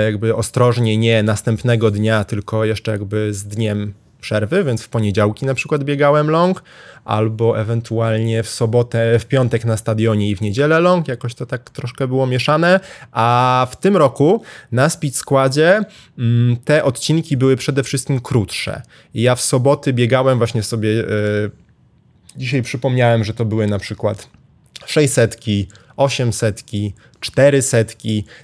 [0.06, 3.94] jakby ostrożnie, nie następnego dnia, tylko jeszcze jakby z dniem
[4.24, 6.64] przerwy, więc w poniedziałki na przykład biegałem long,
[7.06, 11.70] albo ewentualnie w sobotę, w piątek na stadionie i w niedzielę long, jakoś to tak
[11.70, 12.80] troszkę było mieszane,
[13.12, 15.82] a w tym roku na speed składzie
[16.20, 18.82] mm, te odcinki były przede wszystkim krótsze.
[19.14, 21.06] Ja w soboty biegałem właśnie sobie, yy,
[22.36, 24.30] dzisiaj przypomniałem, że to były na przykład
[24.86, 25.38] 600,
[25.98, 26.64] 800,
[27.20, 27.78] 400,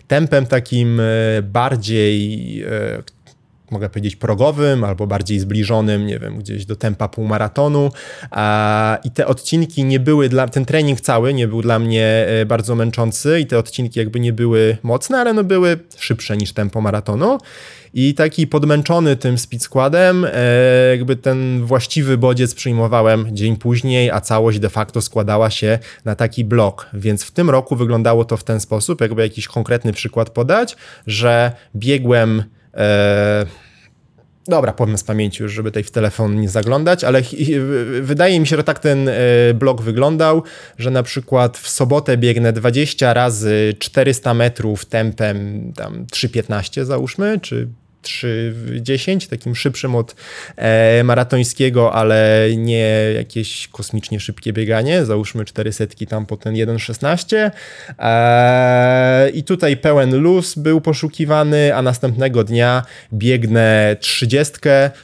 [0.08, 1.04] tempem takim e,
[1.42, 2.68] bardziej e,
[3.72, 7.92] mogę powiedzieć, progowym albo bardziej zbliżonym, nie wiem, gdzieś do tempa półmaratonu.
[9.04, 12.76] I te odcinki nie były dla, ten trening cały nie był dla mnie e, bardzo
[12.76, 17.38] męczący i te odcinki jakby nie były mocne, ale no były szybsze niż tempo maratonu.
[17.94, 20.32] I taki podmęczony tym speed składem, e,
[20.90, 26.46] jakby ten właściwy bodziec przyjmowałem dzień później, a całość de facto składała się na taki
[26.46, 26.90] blok.
[26.94, 30.76] Więc w tym roku wyglądało to w ten sposób, jakby jakiś konkretny przykład podać,
[31.08, 32.44] że biegłem.
[32.74, 33.46] E,
[34.50, 37.22] Dobra, powiem z pamięci już, żeby tutaj w telefon nie zaglądać, ale
[38.02, 39.14] wydaje mi się, że tak ten e,
[39.54, 40.44] blok wyglądał,
[40.78, 47.68] że na przykład w sobotę biegnę 20 razy 400 metrów tempem tam 3,15 załóżmy, czy
[48.04, 50.16] 3,10, takim szybszym od
[50.56, 57.52] e, maratońskiego, ale nie jakieś kosmicznie szybkie bieganie, załóżmy 400 tam po ten 1,16
[58.00, 62.84] e, i tutaj pełen luz był poszukiwany, a następnego dnia
[63.14, 64.54] biegnę 30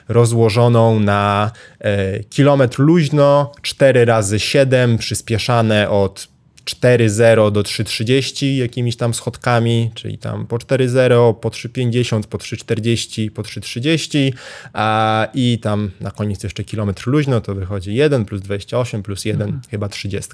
[0.08, 6.35] rozłożoną na e, kilometr luźno, 4 razy 7 przyspieszane od
[6.66, 13.42] 4.0 do 3.30 jakimiś tam schodkami, czyli tam po 4.0, po 3.50, po 3.40, po
[13.42, 14.32] 3.30
[14.74, 19.62] a, i tam na koniec jeszcze kilometr luźno, to wychodzi 1 plus 28 plus 1,
[19.70, 20.32] chyba 30.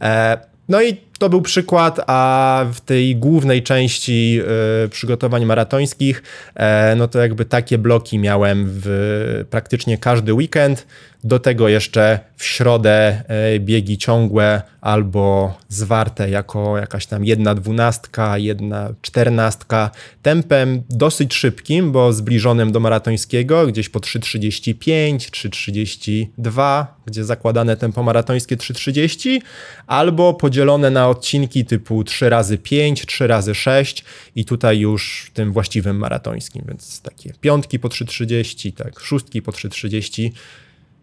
[0.00, 4.40] E, no i to był przykład, a w tej głównej części
[4.84, 6.22] e, przygotowań maratońskich,
[6.54, 10.86] e, no to jakby takie bloki miałem w praktycznie każdy weekend.
[11.24, 18.38] Do tego jeszcze w środę e, biegi ciągłe albo zwarte jako jakaś tam jedna dwunastka,
[18.38, 19.90] jedna czternastka
[20.22, 28.56] tempem dosyć szybkim, bo zbliżonym do maratońskiego, gdzieś po 3.35, 3.32, gdzie zakładane tempo maratońskie
[28.56, 29.38] 3.30,
[29.86, 34.04] albo podzielone na odcinki typu 3 razy 5, 3 razy 6
[34.36, 40.30] i tutaj już tym właściwym maratońskim, więc takie piątki po 3.30, tak, szóstki po 3.30.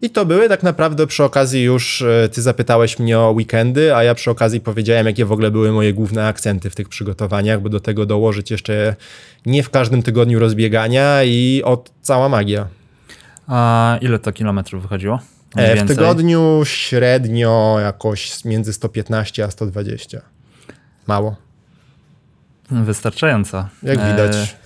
[0.02, 4.04] I to były tak naprawdę przy okazji już, e, ty zapytałeś mnie o weekendy, a
[4.04, 7.70] ja przy okazji powiedziałem, jakie w ogóle były moje główne akcenty w tych przygotowaniach, bo
[7.70, 8.96] do tego dołożyć jeszcze
[9.46, 12.68] nie w każdym tygodniu rozbiegania i od cała magia.
[13.48, 15.20] A ile to kilometrów wychodziło?
[15.56, 20.22] E, W tygodniu średnio jakoś między 115 a 120.
[21.08, 21.36] Mało,
[22.72, 23.68] Wystarczająco.
[23.84, 24.58] jak E, widać.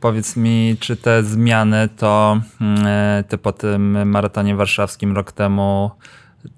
[0.00, 5.90] Powiedz mi, czy te zmiany to mm, e, ty po tym maratonie warszawskim rok temu,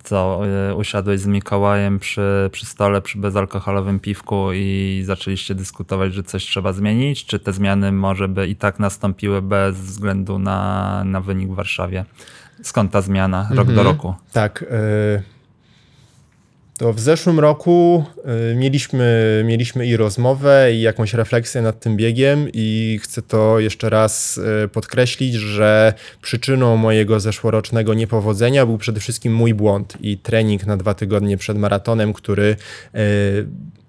[0.05, 6.23] co e, usiadłeś z Mikołajem przy, przy stole, przy bezalkoholowym piwku i zaczęliście dyskutować, że
[6.23, 7.27] coś trzeba zmienić?
[7.27, 12.05] Czy te zmiany może by i tak nastąpiły bez względu na, na wynik w Warszawie?
[12.63, 14.15] Skąd ta zmiana rok do roku?
[14.33, 14.65] Tak.
[14.71, 15.23] e,
[16.79, 18.05] To w zeszłym roku
[18.53, 23.91] e, mieliśmy, mieliśmy i rozmowę, i jakąś refleksję nad tym biegiem, i chcę to jeszcze
[23.91, 30.67] raz e, podkreślić, że przyczyną mojego zeszłorocznego niepowodzenia był przede wszystkim mój błąd i trening
[30.67, 32.57] na dwa tygodnie przed maratonem, który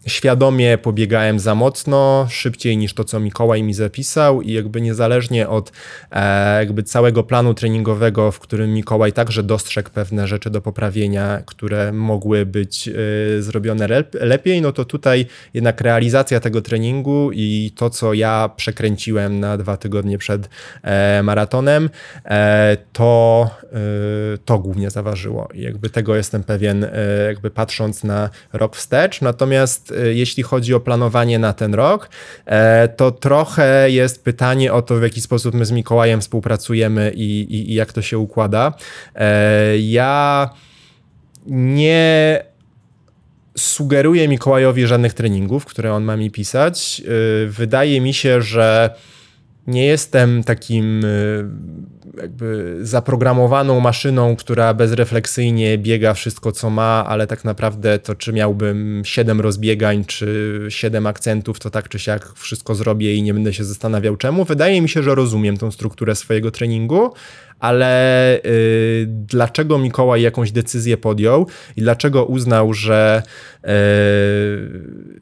[0.07, 5.71] świadomie pobiegałem za mocno, szybciej niż to, co Mikołaj mi zapisał i jakby niezależnie od
[6.11, 11.91] e, jakby całego planu treningowego, w którym Mikołaj także dostrzegł pewne rzeczy do poprawienia, które
[11.91, 12.91] mogły być e,
[13.41, 19.39] zrobione lep- lepiej, no to tutaj jednak realizacja tego treningu i to, co ja przekręciłem
[19.39, 20.49] na dwa tygodnie przed
[20.83, 21.89] e, maratonem,
[22.25, 23.77] e, to, e,
[24.45, 25.49] to głównie zaważyło.
[25.53, 26.89] I jakby tego jestem pewien, e,
[27.27, 29.21] jakby patrząc na rok wstecz.
[29.21, 32.09] Natomiast jeśli chodzi o planowanie na ten rok,
[32.45, 37.41] e, to trochę jest pytanie o to, w jaki sposób my z Mikołajem współpracujemy i,
[37.41, 38.73] i, i jak to się układa.
[39.15, 40.49] E, Ja
[41.47, 42.43] nie
[43.57, 47.01] sugeruję Mikołajowi żadnych treningów, które on ma mi pisać.
[47.47, 48.95] Wydaje mi się, że
[49.67, 51.05] nie jestem takim
[52.21, 59.01] jakby zaprogramowaną maszyną, która bezrefleksyjnie biega wszystko, co ma, ale tak naprawdę to, czy miałbym
[59.05, 63.63] 7 rozbiegań, czy 7 akcentów, to tak czy siak wszystko zrobię i nie będę się
[63.63, 64.45] zastanawiał czemu.
[64.45, 67.13] Wydaje mi się, że rozumiem tą strukturę swojego treningu,
[67.59, 73.23] ale y, dlaczego Mikołaj jakąś decyzję podjął i dlaczego uznał, że
[73.63, 73.69] y,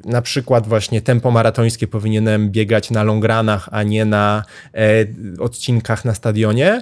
[0.05, 4.43] na przykład właśnie tempo maratońskie powinienem biegać na longranach, a nie na
[4.75, 6.81] y, odcinkach na stadionie,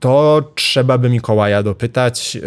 [0.00, 2.34] to trzeba by Mikołaja dopytać.
[2.34, 2.42] Yy,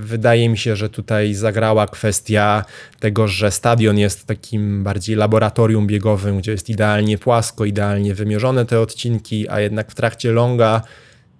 [0.00, 2.64] Wydaje mi się, że tutaj zagrała kwestia
[3.00, 8.80] tego, że stadion jest takim bardziej laboratorium biegowym, gdzie jest idealnie płasko, idealnie wymierzone te
[8.80, 10.82] odcinki, a jednak w trakcie longa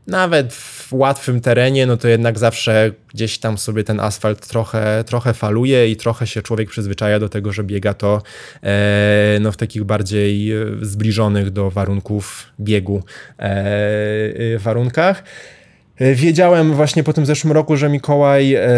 [0.06, 5.34] nawet w łatwym terenie, no to jednak zawsze gdzieś tam sobie ten asfalt trochę, trochę
[5.34, 8.22] faluje i trochę się człowiek przyzwyczaja do tego, że biega to
[8.62, 13.02] e, no, w takich bardziej e, zbliżonych do warunków biegu
[13.38, 13.42] e,
[14.54, 15.22] e, warunkach.
[15.98, 18.68] E, Wiedziałem właśnie po tym zeszłym roku, że Mikołaj e,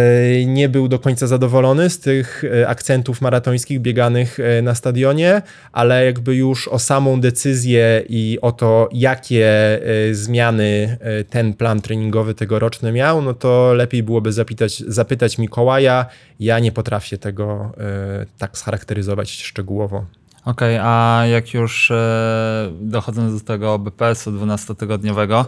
[0.46, 6.36] nie był do końca zadowolony z tych e, akcentów maratońskich bieganych na stadionie, ale jakby
[6.36, 9.80] już o samą decyzję i o to, jakie
[10.12, 10.98] zmiany
[11.30, 16.06] ten plan treningowy tegoroczny miał, no to lepiej byłoby zapytać, zapytać Mikołaja.
[16.40, 17.72] Ja nie potrafię tego
[18.38, 20.04] tak scharakteryzować szczegółowo.
[20.46, 25.44] Okej, a jak już e, dochodząc do tego BPS-u 12-tygodniowego,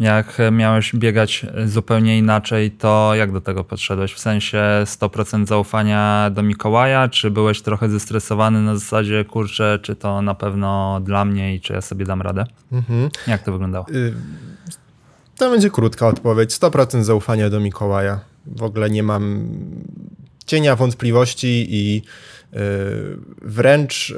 [0.00, 4.12] jak miałeś biegać zupełnie inaczej, to jak do tego podszedłeś?
[4.14, 10.22] W sensie 100% zaufania do Mikołaja, czy byłeś trochę zestresowany na zasadzie, kurczę, czy to
[10.22, 12.44] na pewno dla mnie i czy ja sobie dam radę?
[13.26, 13.86] Jak to wyglądało?
[13.88, 14.14] Y,
[15.38, 16.50] To będzie krótka odpowiedź.
[16.50, 18.20] 100% zaufania do Mikołaja.
[18.46, 19.48] W ogóle nie mam
[20.46, 22.02] cienia wątpliwości i
[23.42, 24.14] wręcz y,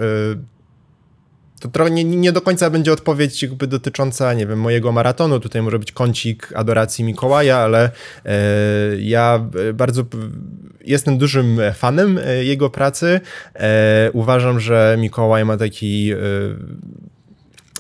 [1.61, 5.41] to trochę nie, nie do końca będzie odpowiedź jakby dotycząca, nie wiem, mojego maratonu.
[5.41, 8.31] Tutaj może być kącik adoracji Mikołaja, ale y,
[9.01, 10.19] ja bardzo p-
[10.85, 13.21] jestem dużym fanem jego pracy.
[13.55, 16.17] E, Uważam, że Mikołaj ma taki y,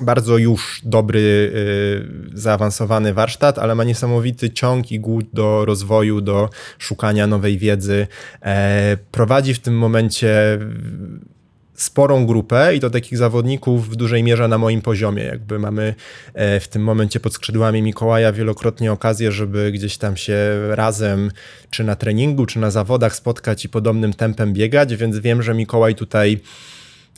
[0.00, 6.48] bardzo już dobry, y, zaawansowany warsztat, ale ma niesamowity ciąg i głód do rozwoju, do
[6.78, 8.06] szukania nowej wiedzy.
[8.42, 10.58] E, prowadzi w tym momencie
[11.74, 15.22] sporą grupę i to takich zawodników w dużej mierze na moim poziomie.
[15.22, 15.94] Jakby mamy
[16.34, 20.36] e, w tym momencie pod skrzydłami Mikołaja wielokrotnie okazję, żeby gdzieś tam się
[20.70, 21.30] razem,
[21.70, 25.94] czy na treningu, czy na zawodach spotkać i podobnym tempem biegać, więc wiem, że Mikołaj
[25.94, 26.40] tutaj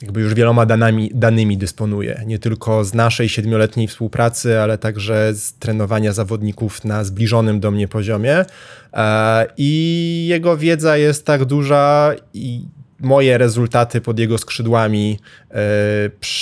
[0.01, 2.21] jakby już wieloma danami, danymi dysponuje.
[2.25, 7.87] Nie tylko z naszej siedmioletniej współpracy, ale także z trenowania zawodników na zbliżonym do mnie
[7.87, 8.45] poziomie.
[8.93, 12.65] E, I jego wiedza jest tak duża i
[12.99, 15.19] moje rezultaty pod jego skrzydłami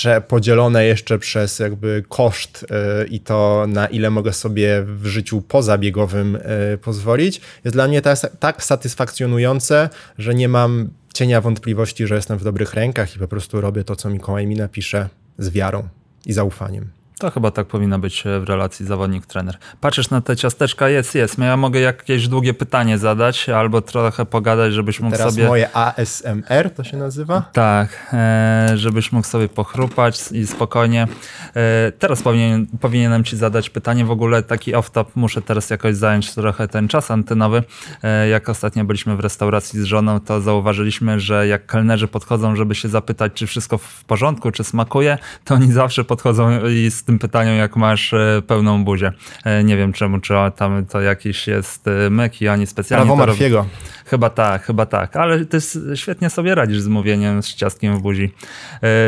[0.05, 5.41] e, podzielone jeszcze przez jakby koszt e, i to na ile mogę sobie w życiu
[5.41, 6.37] pozabiegowym
[6.81, 12.43] pozwolić jest dla mnie tak, tak satysfakcjonujące, że nie mam cienia wątpliwości, że jestem w
[12.43, 15.87] dobrych rękach i po prostu robię to, co Mikołaj mi napisze z wiarą
[16.25, 17.00] i zaufaniem.
[17.21, 19.57] To chyba tak powinno być w relacji zawodnik-trener.
[19.81, 21.37] Patrzysz na te ciasteczka, jest, jest.
[21.37, 25.47] Ja mogę jakieś długie pytanie zadać albo trochę pogadać, żebyś mógł Teraz sobie...
[25.47, 27.49] moje ASMR to się nazywa?
[27.53, 31.07] Tak, e, żebyś mógł sobie pochrupać i spokojnie.
[31.55, 36.33] E, teraz powinien, powinienem ci zadać pytanie, w ogóle taki off-top, muszę teraz jakoś zająć
[36.33, 37.63] trochę ten czas antenowy.
[38.03, 42.75] E, jak ostatnio byliśmy w restauracji z żoną, to zauważyliśmy, że jak kelnerzy podchodzą, żeby
[42.75, 47.19] się zapytać, czy wszystko w porządku, czy smakuje, to oni zawsze podchodzą i z tym
[47.19, 49.11] pytaniem, jak masz e, pełną buzię.
[49.43, 53.25] E, nie wiem czemu, czy tam to jakiś jest e, myk i oni specjalnie Prawo.
[53.25, 53.65] Marfiego.
[54.05, 55.57] Chyba tak, chyba tak, ale ty
[55.95, 58.33] świetnie sobie radzisz z mówieniem z ciastkiem w buzi.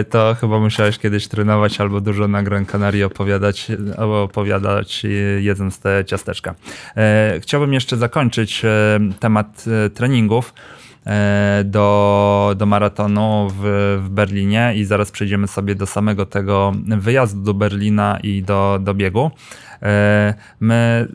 [0.09, 5.05] To chyba musiałeś kiedyś trenować albo dużo na Gran Canaria opowiadać, albo opowiadać
[5.39, 6.55] jedząc te ciasteczka.
[7.39, 8.61] Chciałbym jeszcze zakończyć
[9.19, 10.53] temat treningów
[11.65, 13.61] do, do maratonu w,
[14.03, 18.93] w Berlinie i zaraz przejdziemy sobie do samego tego wyjazdu do Berlina i do, do
[18.93, 19.31] biegu.
[19.83, 21.07] E, My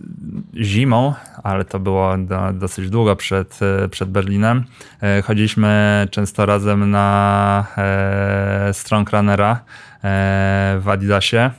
[0.57, 4.65] zimą, ale to było do, dosyć długo przed, e, przed Berlinem,
[5.03, 11.51] e, chodziliśmy często razem na e, Strong Runnera e, w Adidasie.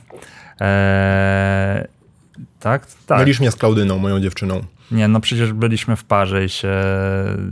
[0.60, 1.88] E,
[2.60, 2.86] tak?
[3.06, 3.18] Tak.
[3.18, 4.64] Mylisz mnie z Klaudyną, moją dziewczyną.
[4.90, 6.72] Nie, no przecież byliśmy w parze i się...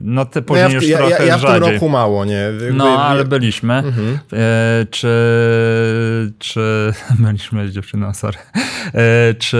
[0.03, 1.73] No ty No później ja, w, już ja, trochę ja, ja w tym rzadziej.
[1.75, 2.33] roku mało, nie?
[2.33, 3.75] Jakby- No, ale byliśmy.
[3.75, 4.19] Mhm.
[4.33, 5.09] E, czy,
[6.39, 8.39] czy byliśmy z dziewczyną, sorry.
[8.95, 9.59] E, czy,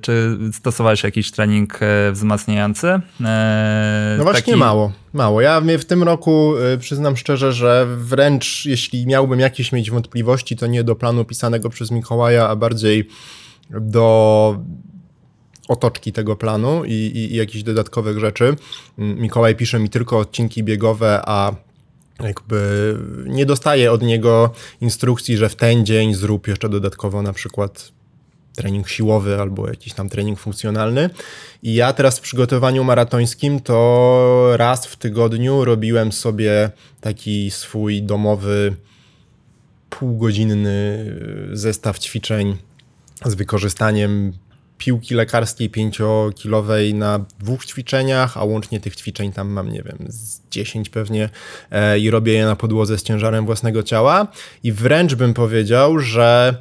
[0.00, 2.88] czy stosowałeś jakiś trening e, wzmacniający?
[3.24, 5.40] E, No właśnie taki- mało, mało.
[5.40, 10.66] Ja w tym roku y, przyznam szczerze, że wręcz jeśli miałbym jakieś mieć wątpliwości, to
[10.66, 13.08] nie do planu pisanego przez Mikołaja, a bardziej
[13.70, 14.58] do
[15.70, 18.56] otoczki tego planu i, i, i jakichś dodatkowych rzeczy.
[18.98, 21.52] Mm, Mikołaj pisze mi tylko odcinki biegowe, a
[22.22, 27.92] jakby nie dostaję od niego instrukcji, że w ten dzień zrób jeszcze dodatkowo na przykład
[28.56, 31.10] trening siłowy albo jakiś tam trening funkcjonalny.
[31.62, 38.76] I ja teraz w przygotowaniu maratońskim to raz w tygodniu robiłem sobie taki swój domowy
[39.90, 41.06] półgodzinny
[41.52, 42.56] zestaw ćwiczeń
[43.24, 44.32] z wykorzystaniem
[44.80, 50.40] piłki lekarskiej pięciokilowej na dwóch ćwiczeniach, a łącznie tych ćwiczeń tam mam, nie wiem, z
[50.50, 51.28] 10 pewnie
[51.70, 54.26] e, i robię je na podłodze z ciężarem własnego ciała.
[54.62, 56.54] I wręcz bym powiedział, że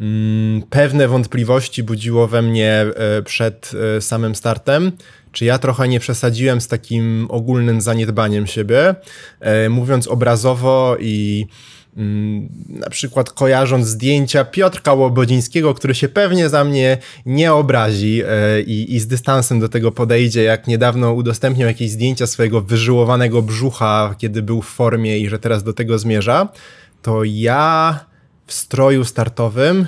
[0.00, 4.92] mm, pewne wątpliwości budziło we mnie e, przed e, samym startem.
[5.32, 8.94] Czy ja trochę nie przesadziłem z takim ogólnym zaniedbaniem siebie?
[9.40, 11.46] E, mówiąc obrazowo i
[12.68, 18.94] na przykład kojarząc zdjęcia Piotrka Łobodzińskiego, który się pewnie za mnie nie obrazi e, i,
[18.94, 24.42] i z dystansem do tego podejdzie, jak niedawno udostępnił jakieś zdjęcia swojego wyżyłowanego brzucha, kiedy
[24.42, 26.48] był w formie i że teraz do tego zmierza,
[27.02, 28.04] to ja
[28.46, 29.86] w stroju startowym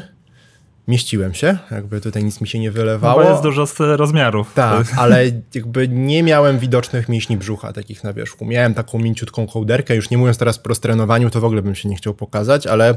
[0.89, 3.23] mieściłem się, jakby tutaj nic mi się nie No wylewało.
[3.23, 4.55] bo jest dużo z rozmiarów.
[4.55, 5.25] Tak, ale
[5.55, 8.45] jakby nie miałem widocznych mięśni brzucha takich na wierzchu.
[8.45, 11.89] Miałem taką mięciutką kołderkę, już nie mówiąc teraz po roztrenowaniu, to w ogóle bym się
[11.89, 12.97] nie chciał pokazać, ale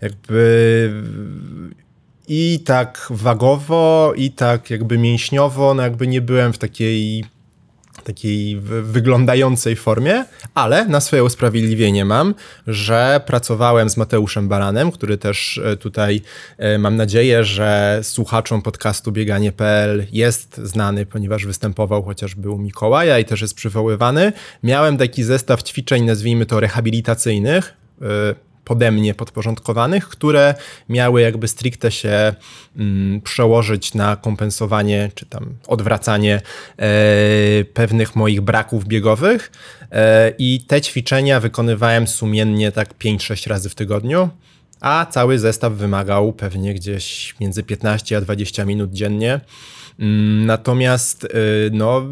[0.00, 1.02] jakby
[2.28, 7.24] i tak wagowo, i tak jakby mięśniowo, no jakby nie byłem w takiej
[8.04, 10.24] takiej wy- wyglądającej formie,
[10.54, 12.34] ale na swoje usprawiedliwienie mam,
[12.66, 16.20] że pracowałem z Mateuszem Baranem, który też e, tutaj
[16.58, 23.24] e, mam nadzieję, że słuchaczom podcastu bieganie.pl jest znany, ponieważ występował chociażby u Mikołaja i
[23.24, 24.32] też jest przywoływany.
[24.62, 28.04] Miałem taki zestaw ćwiczeń, nazwijmy to rehabilitacyjnych, e,
[28.64, 30.54] pode mnie podporządkowanych, które
[30.88, 32.34] miały jakby stricte się
[32.76, 36.40] mm, przełożyć na kompensowanie czy tam odwracanie
[36.76, 36.84] e,
[37.64, 39.52] pewnych moich braków biegowych.
[39.92, 44.28] E, I te ćwiczenia wykonywałem sumiennie tak 5-6 razy w tygodniu.
[44.82, 49.40] A cały zestaw wymagał pewnie gdzieś między 15 a 20 minut dziennie.
[49.98, 51.28] Mm, Natomiast y,
[51.72, 52.02] no,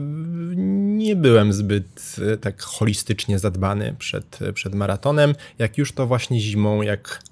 [0.96, 5.34] nie byłem zbyt y, tak holistycznie zadbany przed, przed maratonem.
[5.58, 7.22] Jak już to właśnie zimą, jak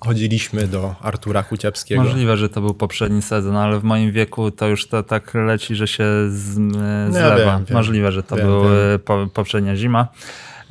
[0.00, 2.02] chodziliśmy do Artura Kuciapskiego.
[2.02, 5.74] Możliwe, że to był poprzedni sezon, ale w moim wieku to już to tak leci,
[5.76, 7.36] że się z, No zlewa.
[7.36, 7.76] wiem, wiem.
[7.76, 8.70] Możliwe, że to była
[9.04, 10.08] po, poprzednia zima.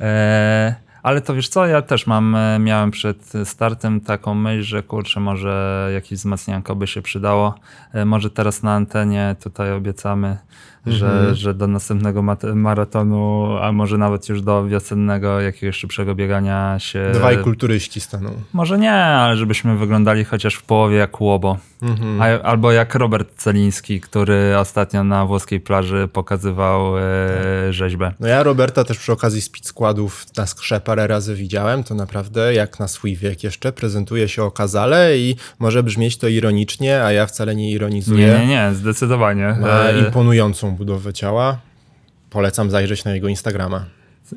[0.00, 4.82] E, ale to wiesz co, ja też mam, e, miałem przed startem taką myśl, że
[4.82, 7.54] kurczę, może jakieś wzmacnianko by się przydało.
[7.92, 10.38] E, może teraz na antenie tutaj obiecamy,
[10.86, 11.34] że, Mhm.
[11.34, 12.22] że do następnego
[12.54, 17.10] maratonu, a może nawet już do wiosennego jakiegoś szybszego biegania się...
[17.14, 18.30] Dwaj kulturyści staną.
[18.52, 21.56] Może nie, ale żebyśmy wyglądali chociaż w połowie jak łobo.
[21.82, 22.22] Mhm.
[22.22, 27.02] A, albo jak Robert Celiński, który ostatnio na włoskiej plaży pokazywał e,
[27.70, 28.12] rzeźbę.
[28.20, 32.54] No ja Roberta też przy okazji speed składów na skrze parę razy widziałem, to naprawdę
[32.54, 37.26] jak na swój wiek jeszcze prezentuje się okazale i może brzmieć to ironicznie, a ja
[37.26, 38.26] wcale nie ironizuję.
[38.26, 39.56] Nie, nie, nie, zdecydowanie.
[39.60, 39.98] Ma E,
[40.70, 41.58] budowę ciała.
[42.30, 43.84] Polecam zajrzeć na jego Instagrama.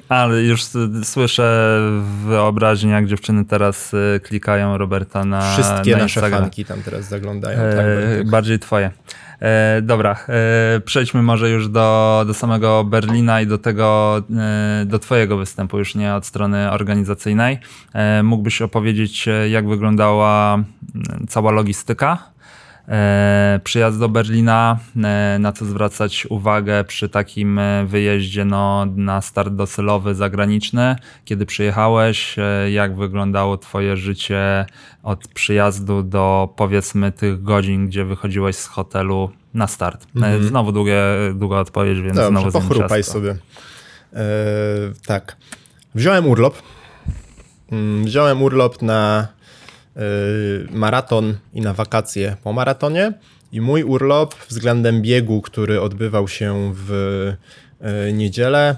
[0.09, 0.63] ale już
[1.03, 6.41] słyszę w wyobraźni, jak dziewczyny teraz e, klikają Roberta na Wszystkie na nasze Instagram.
[6.41, 7.59] fanki tam teraz zaglądają.
[7.59, 8.29] E, tak, Bartek?
[8.29, 8.91] bardziej twoje.
[9.41, 14.99] E, dobra, e, przejdźmy może już do, do samego Berlina i do tego, e, do
[14.99, 17.59] twojego występu, już nie od strony organizacyjnej.
[17.93, 20.59] E, mógłbyś opowiedzieć, e, jak wyglądała
[21.29, 22.32] cała logistyka e,
[23.63, 29.53] przyjazd do Berlina, e, na co zwracać uwagę przy takim e, wyjeździe no, na start
[29.53, 34.65] docelowy zagraniczny, kiedy przyjechałeś, e, jak wyglądało twoje życie
[35.03, 40.07] od przyjazdu do powiedzmy tych godzin, gdzie wychodziłeś z hotelu na start.
[40.21, 41.01] E, Znowu długie,
[41.35, 43.35] długa odpowiedź, więc Dobrze, znowu pochrupaj sobie.
[44.13, 44.25] E,
[45.05, 45.37] tak.
[45.95, 46.61] Wziąłem urlop.
[47.71, 49.42] Mm, Wziąłem urlop na e,
[50.71, 53.13] maraton i na wakacje po maratonie.
[53.51, 56.91] I mój urlop względem biegu, który odbywał się w
[57.81, 58.77] e, niedzielę,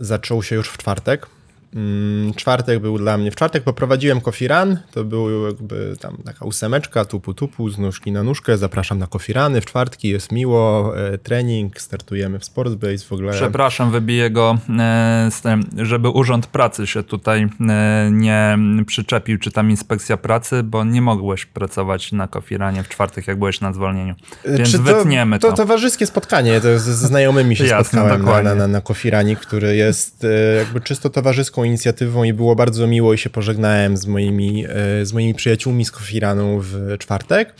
[0.00, 1.26] zaczął się już w czwartek.
[1.74, 3.30] Mm, Czwartek był dla mnie.
[3.30, 4.78] W czwartek poprowadziłem run.
[4.92, 8.58] To był jakby tam taka ósemeczka, tupu tupu, z nóżki na nóżkę.
[8.58, 9.60] Zapraszam na coffee runy.
[9.60, 13.32] W czwartki jest miło, e, trening, startujemy w Sportsbase w ogóle.
[13.32, 19.50] Przepraszam, wybiję go, e, z tym, żeby Urząd Pracy się tutaj e, nie przyczepił, czy
[19.50, 24.14] tam inspekcja pracy, bo nie mogłeś pracować na kofiranie w czwartek, jak byłeś na zwolnieniu.
[24.44, 25.50] Więc Czy wytniemy to.
[25.50, 28.50] To towarzyskie spotkanie, to ze znajomymi się Jasne, spotkałem na, dokładnie.
[28.50, 30.26] na, na, na Kofirani, który jest
[30.58, 35.12] jakby czysto towarzyską inicjatywą i było bardzo miło i się pożegnałem z moimi, e, z
[35.12, 37.54] moimi przyjaciółmi z Kofiranu w czwartek.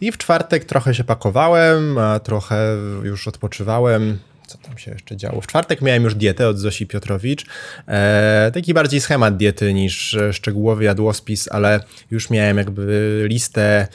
[0.00, 4.18] I w czwartek trochę się pakowałem, a trochę już odpoczywałem.
[4.46, 5.40] Co tam się jeszcze działo?
[5.40, 7.46] W czwartek miałem już dietę od Zosi Piotrowicz.
[7.88, 11.80] E, taki bardziej schemat diety niż szczegółowy jadłospis, ale
[12.10, 13.88] już miałem jakby listę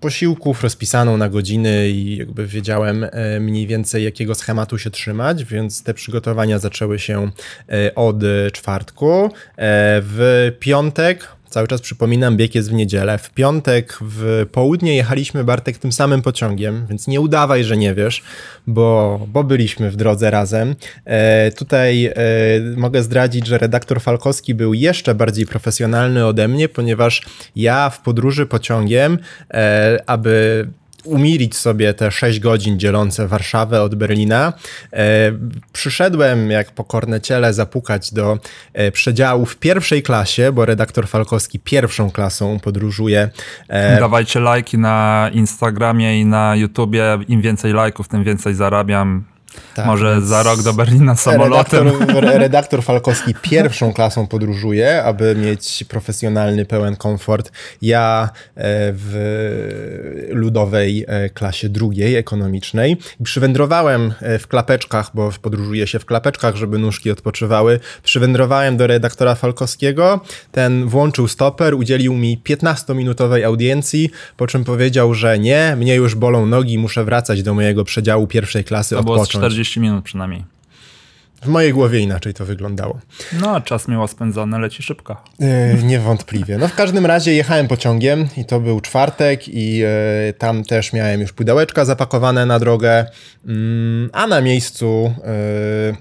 [0.00, 5.82] posiłków rozpisaną na godziny i jakby wiedziałem e, mniej więcej jakiego schematu się trzymać, więc
[5.82, 7.30] te przygotowania zaczęły się
[7.68, 8.16] e, od
[8.52, 9.24] czwartku.
[9.24, 9.30] E,
[10.02, 13.18] W piątek Cały czas przypominam, bieg jest w niedzielę.
[13.18, 18.22] W piątek w południe jechaliśmy Bartek tym samym pociągiem, więc nie udawaj, że nie wiesz,
[18.66, 20.74] bo, bo byliśmy w drodze razem.
[21.04, 22.12] E, tutaj e,
[22.76, 27.22] mogę zdradzić, że redaktor Falkowski był jeszcze bardziej profesjonalny ode mnie, ponieważ
[27.56, 29.18] ja w podróży pociągiem,
[29.50, 30.66] e, aby
[31.04, 34.52] umilić sobie te 6 godzin dzielące Warszawę od Berlina.
[34.92, 35.32] E,
[35.72, 38.38] przyszedłem jak pokorne ciele zapukać do
[38.72, 43.30] e, przedziału w pierwszej klasie, bo redaktor Falkowski pierwszą klasą podróżuje.
[43.68, 47.18] E, Dawajcie lajki na Instagramie i na YouTubie.
[47.28, 49.33] Im więcej lajków, tym więcej zarabiam.
[49.74, 51.88] Tak, Może za rok do Berlina samolotem.
[51.88, 57.52] Redaktor, redaktor Falkowski pierwszą klasą podróżuje, aby mieć profesjonalny, pełen komfort.
[57.82, 58.60] Ja e,
[58.96, 62.96] w ludowej e, klasie drugiej, ekonomicznej.
[63.22, 67.80] Przywędrowałem e, w klapeczkach, bo podróżuje się w klapeczkach, żeby nóżki odpoczywały.
[68.02, 70.20] Przywędrowałem do redaktora Falkowskiego.
[70.52, 76.46] Ten włączył stoper, udzielił mi 15-minutowej audiencji, po czym powiedział, że nie, mnie już bolą
[76.46, 79.43] nogi, muszę wracać do mojego przedziału pierwszej klasy To odpocząć.
[79.44, 80.44] 40 minut przynajmniej.
[81.42, 82.98] W mojej głowie inaczej to wyglądało.
[83.40, 85.24] No, czas miło spędzony, leci szybko.
[85.38, 85.48] Yy,
[85.82, 86.58] niewątpliwie.
[86.58, 89.88] No w każdym razie jechałem pociągiem i to był czwartek i yy,
[90.38, 93.06] tam też miałem już pudełeczka zapakowane na drogę,
[93.46, 95.14] mm, a na miejscu
[95.90, 95.96] yy,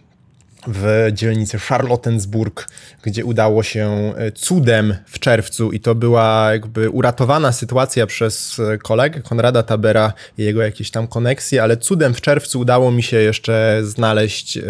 [0.67, 2.67] w dzielnicy Charlottensburg,
[3.03, 8.77] gdzie udało się e, cudem w czerwcu i to była jakby uratowana sytuacja przez e,
[8.77, 13.17] kolegę Konrada Tabera i jego jakieś tam koneksje, ale cudem w czerwcu udało mi się
[13.17, 14.61] jeszcze znaleźć e,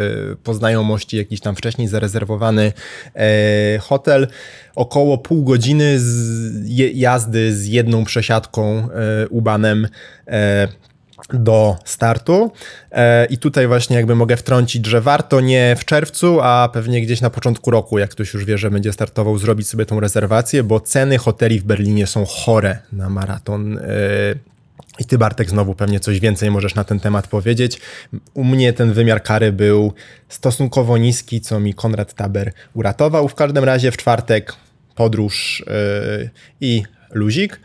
[0.43, 2.73] po znajomości jakiś tam wcześniej zarezerwowany
[3.81, 4.27] hotel.
[4.75, 8.87] Około pół godziny z jazdy z jedną przesiadką
[9.29, 9.87] Ubanem
[11.29, 12.51] do startu.
[12.91, 17.21] E, I tutaj właśnie jakby mogę wtrącić, że warto nie w czerwcu, a pewnie gdzieś
[17.21, 20.79] na początku roku, jak ktoś już wie, że będzie startował, zrobić sobie tą rezerwację, bo
[20.79, 23.77] ceny hoteli w Berlinie są chore na maraton.
[23.77, 23.81] E,
[24.99, 27.81] I ty, Bartek, znowu pewnie coś więcej możesz na ten temat powiedzieć.
[28.33, 29.93] U mnie ten wymiar kary był
[30.29, 33.27] stosunkowo niski, co mi Konrad Taber uratował.
[33.27, 34.55] W każdym razie w czwartek
[34.95, 36.29] podróż e,
[36.61, 37.59] i luzik.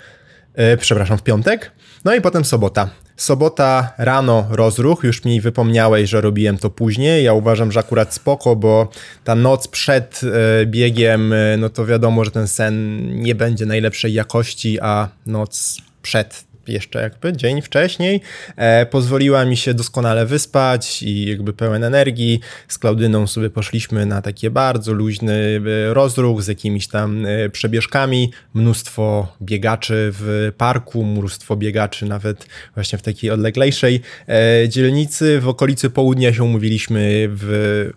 [0.81, 1.73] Przepraszam, w piątek.
[2.05, 2.91] No i potem sobota.
[3.19, 7.25] Sobota rano rozruch, już mi wypomniałeś, że robiłem to później.
[7.25, 8.89] Ja uważam, że akurat spoko, bo
[9.25, 14.13] ta noc przed e, biegiem, e, no to wiadomo, że ten sen nie będzie najlepszej
[14.13, 18.21] jakości, a noc przed jeszcze jakby dzień wcześniej,
[18.57, 22.41] e, pozwoliła mi się doskonale wyspać i jakby pełen energii.
[22.69, 28.33] Z Klaudyną sobie poszliśmy na takie bardzo luźny e, rozruch z jakimiś tam e, przebieżkami.
[28.55, 35.41] Mnóstwo biegaczy w parku, mnóstwo biegaczy nawet właśnie w takiej odleglejszej e, dzielnicy.
[35.41, 37.91] W okolicy południa się umówiliśmy w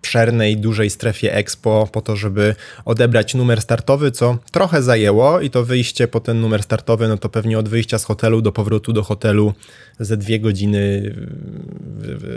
[0.00, 5.64] obszernej, dużej strefie Expo po to, żeby odebrać numer startowy, co trochę zajęło i to
[5.64, 9.02] wyjście po ten numer startowy, no to pewnie od wyjścia z hotelu do powrotu do
[9.02, 9.54] hotelu
[10.00, 11.14] ze dwie godziny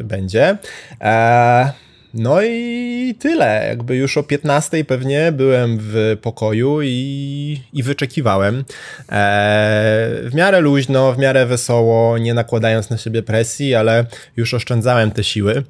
[0.03, 0.57] będzie.
[0.99, 1.69] Eee,
[2.13, 3.65] no i tyle.
[3.67, 8.63] Jakby już o 15 pewnie byłem w pokoju i, i wyczekiwałem.
[9.09, 14.05] Eee, w miarę luźno, w miarę wesoło, nie nakładając na siebie presji, ale
[14.37, 15.63] już oszczędzałem te siły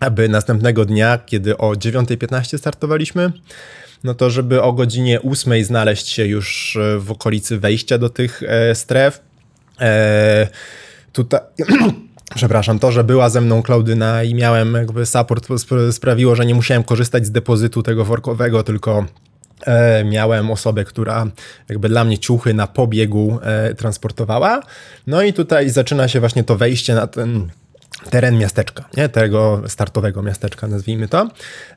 [0.00, 3.32] aby następnego dnia, kiedy o 9.15 startowaliśmy,
[4.04, 8.42] no to żeby o godzinie 8 znaleźć się już e, w okolicy wejścia do tych
[8.46, 9.20] e, stref.
[9.80, 10.48] E,
[11.12, 11.40] tutaj.
[12.34, 16.54] Przepraszam, to, że była ze mną Klaudyna i miałem jakby support sp- sprawiło, że nie
[16.54, 19.06] musiałem korzystać z depozytu tego workowego, tylko
[19.66, 21.26] e, miałem osobę, która
[21.68, 24.62] jakby dla mnie ciuchy na pobiegu e, transportowała.
[25.06, 27.50] No i tutaj zaczyna się właśnie to wejście na ten
[28.10, 29.08] teren miasteczka, nie?
[29.08, 31.28] tego startowego miasteczka, nazwijmy to.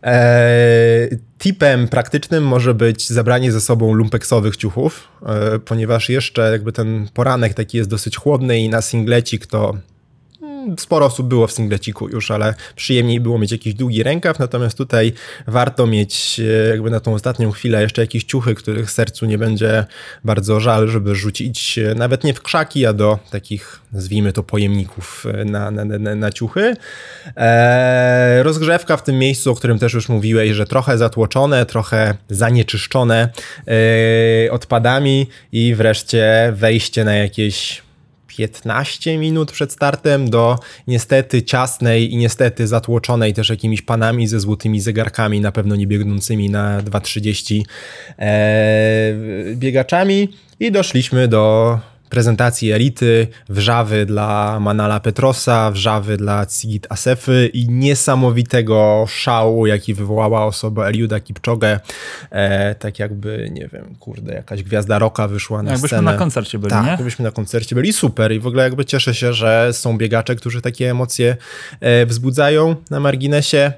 [0.04, 7.08] Eee, tipem praktycznym może być zabranie ze sobą lumpeksowych ciuchów, e, ponieważ jeszcze jakby ten
[7.14, 9.82] poranek taki jest dosyć chłodny i na singlecik to mm,
[10.80, 15.14] sporo osób było w singleciku już, ale przyjemniej było mieć jakiś długi rękaw, natomiast tutaj
[15.48, 19.86] warto mieć e, jakby na tą ostatnią chwilę jeszcze jakieś ciuchy, których sercu nie będzie
[20.24, 25.26] bardzo żal, żeby rzucić e, nawet nie w krzaki, a do takich, nazwijmy to, pojemników
[25.34, 26.76] e, na, na, na, na ciuchy.
[27.36, 33.30] Eee, rozgrzewka w tym miejscu, o którym też już mówiłeś, że trochę zatłoczone, trochę zanieczyszczone
[34.48, 37.84] e, odpadami i wreszcie wejście na jakieś
[38.36, 44.80] 15 minut przed startem do niestety ciasnej i niestety zatłoczonej też jakimiś panami ze złotymi
[44.80, 47.62] zegarkami, na pewno nie biegnącymi na 2.30
[48.20, 49.14] e,
[49.56, 50.30] biegaczami.
[50.60, 51.80] I doszliśmy do
[52.10, 60.46] prezentacji elity, wrzawy dla Manala Petrosa, wrzawy dla Cigit Asefy i niesamowitego szału, jaki wywołała
[60.46, 61.80] osoba Eliuda Kipczogę.
[62.32, 66.12] E, tak jakby, nie wiem, kurde, jakaś gwiazda rocka wyszła na Jakbyśmy scenę.
[66.12, 66.92] na koncercie byli, tak, nie?
[66.92, 67.94] jakbyśmy na koncercie byli.
[67.94, 71.38] Super i w ogóle jakby cieszę się, że są biegacze, którzy takie emocje
[71.80, 73.74] e, wzbudzają na marginesie.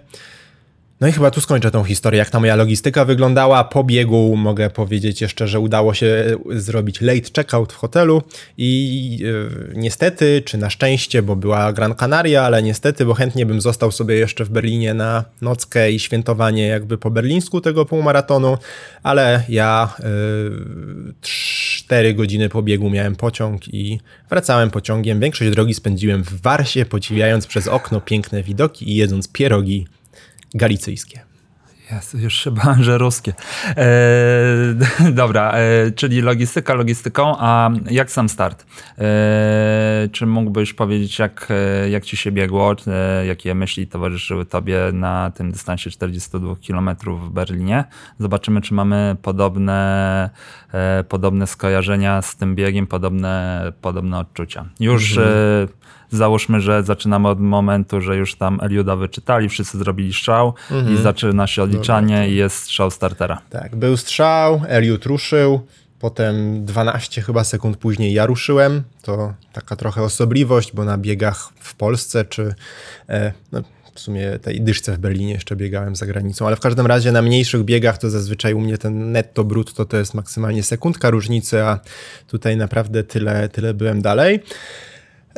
[1.01, 3.63] No i chyba tu skończę tą historię, jak ta moja logistyka wyglądała.
[3.63, 8.21] Po biegu mogę powiedzieć jeszcze, że udało się zrobić late checkout w hotelu
[8.57, 9.19] i
[9.73, 13.91] e, niestety, czy na szczęście, bo była Gran Canaria, ale niestety, bo chętnie bym został
[13.91, 18.57] sobie jeszcze w Berlinie na nockę i świętowanie jakby po berlińsku tego półmaratonu,
[19.03, 20.05] ale ja e,
[21.21, 25.19] 4 godziny po biegu miałem pociąg i wracałem pociągiem.
[25.19, 29.87] Większość drogi spędziłem w Warsie, podziwiając przez okno piękne widoki i jedząc pierogi
[30.55, 31.25] galicyjskie.
[31.91, 33.33] Jest, już się że ruskie.
[33.77, 38.65] E, dobra, e, czyli logistyka logistyką, a jak sam start?
[38.97, 42.75] E, czy mógłbyś powiedzieć, jak, e, jak ci się biegło?
[42.87, 47.83] E, jakie myśli towarzyszyły tobie na tym dystansie 42 km w Berlinie?
[48.19, 50.29] Zobaczymy, czy mamy podobne,
[51.09, 54.65] podobne skojarzenia z tym biegiem, podobne, podobne odczucia.
[54.79, 55.67] Już e,
[56.11, 60.53] załóżmy, że zaczynamy od momentu, że już tam Eliuda wyczytali, wszyscy zrobili strzał
[60.93, 63.41] i zaczyna się odliczanie i jest strzał startera.
[63.49, 65.61] Tak, był strzał, Eliud ruszył,
[65.99, 68.83] potem 12 chyba sekund później ja ruszyłem.
[69.01, 72.55] To taka trochę osobliwość, bo na biegach w Polsce czy
[73.09, 73.61] e, no,
[73.95, 77.21] w sumie tej dyszce w Berlinie jeszcze biegałem za granicą, ale w każdym razie na
[77.21, 81.79] mniejszych biegach to zazwyczaj u mnie ten netto brutto to jest maksymalnie sekundka różnicy, a
[82.27, 84.39] tutaj naprawdę tyle, tyle byłem dalej.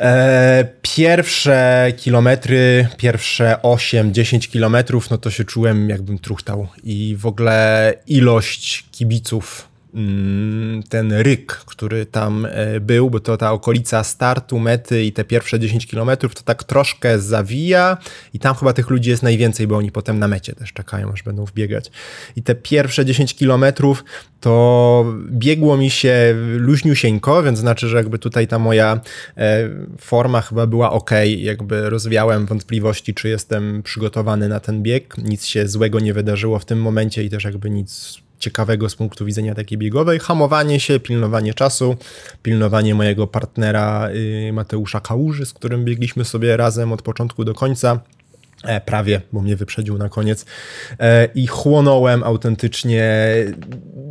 [0.00, 7.94] E, pierwsze kilometry, pierwsze 8-10 kilometrów, no to się czułem jakbym truchtał i w ogóle
[8.06, 9.67] ilość kibiców,
[10.88, 15.60] ten ryk, który tam e, był, bo to ta okolica startu, mety i te pierwsze
[15.60, 17.96] 10 kilometrów to tak troszkę zawija
[18.34, 21.22] i tam chyba tych ludzi jest najwięcej, bo oni potem na mecie też czekają, aż
[21.22, 21.90] będą wbiegać.
[22.36, 24.04] I te pierwsze 10 kilometrów
[24.40, 29.00] to biegło mi się luźniusieńko, więc znaczy, że jakby tutaj ta moja
[29.36, 29.68] e,
[30.00, 35.18] forma chyba była ok, jakby rozwiałem wątpliwości, czy jestem przygotowany na ten bieg.
[35.18, 39.24] Nic się złego nie wydarzyło w tym momencie i też jakby nic ciekawego z punktu
[39.24, 40.18] widzenia takiej biegowej.
[40.18, 41.96] Hamowanie się, pilnowanie czasu,
[42.42, 44.08] pilnowanie mojego partnera
[44.48, 48.00] y, Mateusza Kałuży, z którym biegliśmy sobie razem od początku do końca.
[48.64, 50.46] E, prawie, bo mnie wyprzedził na koniec.
[51.00, 53.34] E, I chłonąłem autentycznie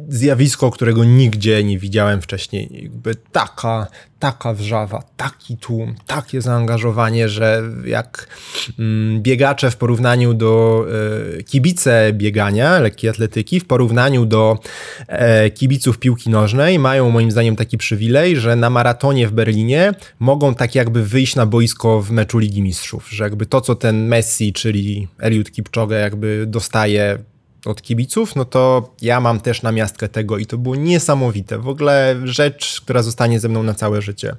[0.09, 2.69] zjawisko, którego nigdzie nie widziałem wcześniej.
[2.83, 3.87] Jakby taka,
[4.19, 8.27] taka wrzawa, taki tłum, takie zaangażowanie, że jak
[8.79, 10.85] mm, biegacze w porównaniu do
[11.39, 14.59] e, kibice biegania, lekkiej atletyki, w porównaniu do
[15.07, 20.55] e, kibiców piłki nożnej, mają moim zdaniem taki przywilej, że na maratonie w Berlinie mogą
[20.55, 24.53] tak jakby wyjść na boisko w meczu Ligi Mistrzów, że jakby to, co ten Messi,
[24.53, 27.17] czyli Eliud Kipchoge jakby dostaje
[27.67, 31.59] od kibiców, no to ja mam też namiastkę tego i to było niesamowite.
[31.59, 34.35] W ogóle rzecz, która zostanie ze mną na całe życie.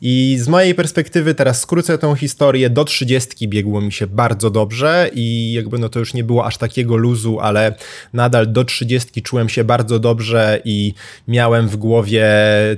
[0.00, 2.70] I z mojej perspektywy teraz skrócę tą historię.
[2.70, 6.56] Do 30 biegło mi się bardzo dobrze i jakby no to już nie było aż
[6.56, 7.74] takiego luzu, ale
[8.12, 10.94] nadal do 30 czułem się bardzo dobrze i
[11.28, 12.28] miałem w głowie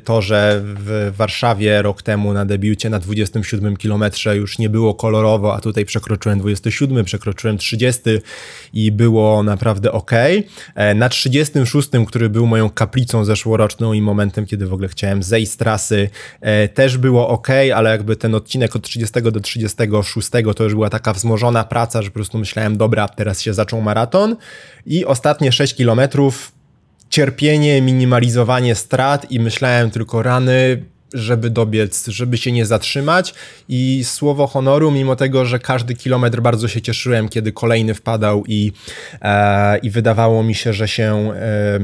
[0.04, 5.54] to, że w Warszawie rok temu na debiucie na 27 kilometrze już nie było kolorowo,
[5.54, 8.02] a tutaj przekroczyłem 27, przekroczyłem 30
[8.72, 10.10] i było naprawdę ok.
[10.94, 15.56] Na 36, który był moją kaplicą zeszłoroczną i momentem, kiedy w ogóle chciałem zejść z
[15.56, 16.10] trasy,
[16.40, 20.90] e, też było ok, ale jakby ten odcinek od 30 do 36 to już była
[20.90, 24.36] taka wzmożona praca, że po prostu myślałem, dobra, teraz się zaczął maraton
[24.86, 26.52] i ostatnie 6 kilometrów
[27.10, 30.84] cierpienie, minimalizowanie strat i myślałem tylko rany,
[31.14, 33.34] żeby dobiec, żeby się nie zatrzymać.
[33.68, 38.72] I słowo honoru, mimo tego, że każdy kilometr bardzo się cieszyłem, kiedy kolejny wpadał i,
[39.22, 41.80] e, i wydawało mi się, że się e,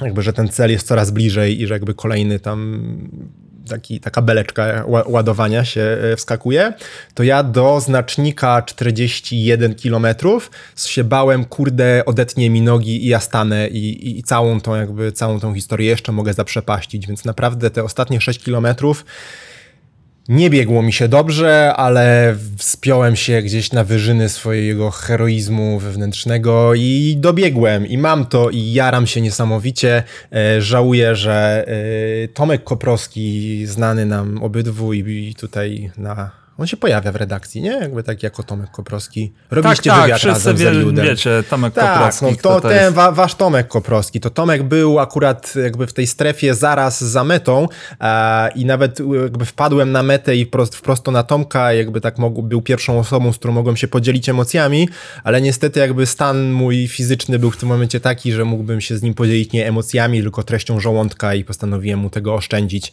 [0.00, 2.82] jakby, że ten cel jest coraz bliżej i że jakby kolejny tam
[3.72, 6.72] taki, taka beleczka ładowania się e, wskakuje,
[7.14, 10.06] to ja do znacznika 41 km
[10.76, 15.12] się bałem, kurde, odetnie mi nogi i ja stanę i, i, i całą tą jakby,
[15.12, 19.04] całą tą historię jeszcze mogę zaprzepaścić, więc naprawdę te ostatnie 6 kilometrów
[20.28, 27.16] nie biegło mi się dobrze, ale wspiąłem się gdzieś na wyżyny swojego heroizmu wewnętrznego i
[27.18, 30.02] dobiegłem i mam to i jaram się niesamowicie.
[30.32, 31.64] E, żałuję, że
[32.24, 37.70] e, Tomek Koprowski, znany nam obydwu i tutaj na On się pojawia w redakcji, nie?
[37.70, 39.32] Jakby tak jako Tomek Koprowski.
[39.50, 41.04] Robiliście tak, tak, wywiad razem z wie, Eliudem.
[41.06, 42.94] wiecie, Tomek Tak, Koprowski, no to, to ten jest.
[42.94, 44.20] wa, wasz Tomek Koprowski.
[44.20, 47.68] To Tomek był akurat jakby w tej strefie zaraz za metą
[48.00, 52.42] e, i nawet jakby wpadłem na metę i prost, wprost na Tomka, jakby tak mógł,
[52.42, 54.88] był pierwszą osobą, z którą mogłem się podzielić emocjami,
[55.24, 59.02] ale niestety jakby stan mój fizyczny był w tym momencie taki, że mógłbym się z
[59.02, 62.92] nim podzielić nie emocjami, tylko treścią żołądka i postanowiłem mu tego oszczędzić.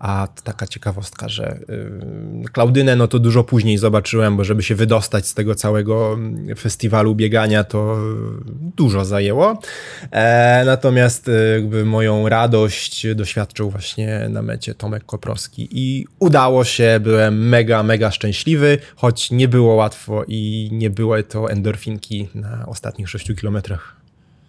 [0.00, 5.26] A taka ciekawostka, że y, Klaudynę no to dużo później zobaczyłem, bo żeby się wydostać
[5.26, 7.98] z tego całego mm, festiwalu biegania to
[8.76, 9.60] dużo zajęło.
[10.10, 17.00] E, natomiast y, jakby moją radość doświadczył właśnie na mecie Tomek Koprowski i udało się,
[17.02, 23.08] byłem mega, mega szczęśliwy, choć nie było łatwo i nie były to endorfinki na ostatnich
[23.08, 23.99] 6 kilometrach.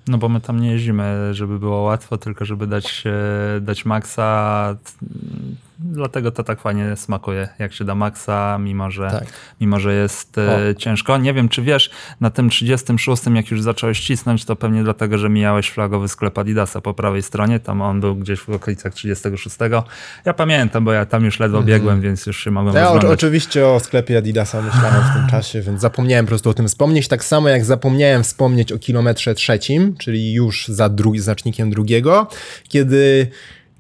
[0.08, 4.76] No bo my tam nie jeździmy, żeby było łatwo, tylko żeby dać, e, dać maksa.
[5.84, 9.24] Dlatego to tak fajnie smakuje, jak się da maksa, mimo że, Tak.
[9.62, 11.18] mimo, że jest e, ciężko.
[11.18, 11.90] Nie wiem, czy wiesz,
[12.22, 16.82] na tym 36, jak już zacząłeś cisnąć, to pewnie dlatego, że mijałeś flagowy sklep Adidasa
[16.82, 17.60] po prawej stronie.
[17.60, 19.58] Tam on był gdzieś w okolicach 36.
[20.26, 23.68] Ja pamiętam, bo ja tam już ledwo biegłem, więc już się mogłem Ja o, oczywiście
[23.68, 27.08] o sklepie Adidasa myślałem w tym czasie, więc zapomniałem po prostu o tym wspomnieć.
[27.08, 32.28] Tak samo jak zapomniałem wspomnieć o kilometrze trzecim, czyli już za dru- znacznikiem drugiego,
[32.68, 33.28] kiedy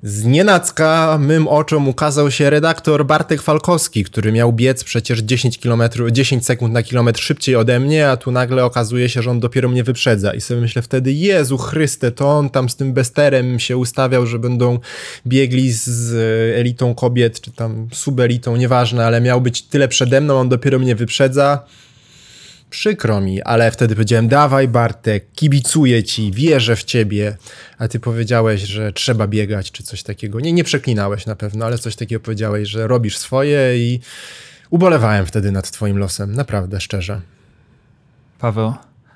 [0.03, 6.11] z nienacka mym oczom ukazał się redaktor Bartek Falkowski, który miał biec przecież 10, kilometrów,
[6.11, 9.69] 10 sekund na kilometr szybciej ode mnie, a tu nagle okazuje się, że on dopiero
[9.69, 10.33] mnie wyprzedza.
[10.33, 14.39] I sobie myślę wtedy, Jezu Chryste, to on tam z tym besterem się ustawiał, że
[14.39, 14.79] będą
[15.27, 16.13] biegli z
[16.59, 20.95] elitą kobiet, czy tam subelitą, nieważne, ale miał być tyle przede mną, on dopiero mnie
[20.95, 21.65] wyprzedza.
[22.71, 27.37] Przykro mi, ale wtedy powiedziałem, dawaj Bartek, kibicuję ci, wierzę w ciebie,
[27.77, 30.39] a ty powiedziałeś, że trzeba biegać, czy coś takiego.
[30.39, 33.99] Nie, nie przeklinałeś na pewno, ale coś takiego powiedziałeś, że robisz swoje i
[34.69, 37.21] ubolewałem wtedy nad twoim losem, naprawdę, szczerze.
[38.39, 38.73] Paweł,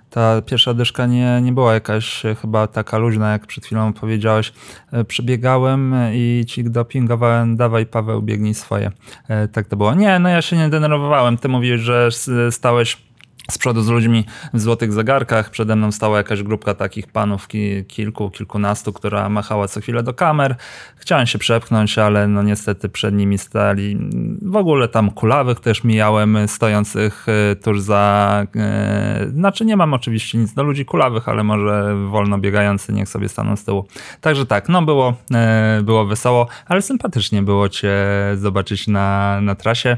[0.09, 4.53] ta pierwsza dyszka nie, nie była jakaś e, chyba taka luźna, jak przed chwilą powiedziałeś.
[4.91, 8.91] E, Przebiegałem i ci dopingowałem, dawaj Paweł, biegnij swoje.
[9.27, 9.93] E, Tak to było.
[9.93, 11.37] Nie, no ja się nie denerwowałem.
[11.37, 12.09] Ty mówiłeś, że
[12.51, 13.05] stałeś
[13.51, 15.49] z przodu z ludźmi w złotych zegarkach.
[15.49, 20.13] Przede mną stała jakaś grupka takich panów, ki, kilku, kilkunastu, która machała co chwilę do
[20.13, 20.55] kamer.
[20.95, 23.97] Chciałem się przepchnąć, ale no niestety przed nimi stali.
[24.41, 28.43] W ogóle tam kulawych też mijałem, e, stojących e, tuż za...
[28.55, 33.29] E, znaczy nie mam oczywiście nic do ludzi kulawych, ale może wolno biegający niech sobie
[33.29, 33.87] staną z tyłu.
[34.21, 35.13] Także tak, no było,
[35.83, 37.95] było wesoło, ale sympatycznie było cię
[38.35, 39.97] zobaczyć na, na trasie.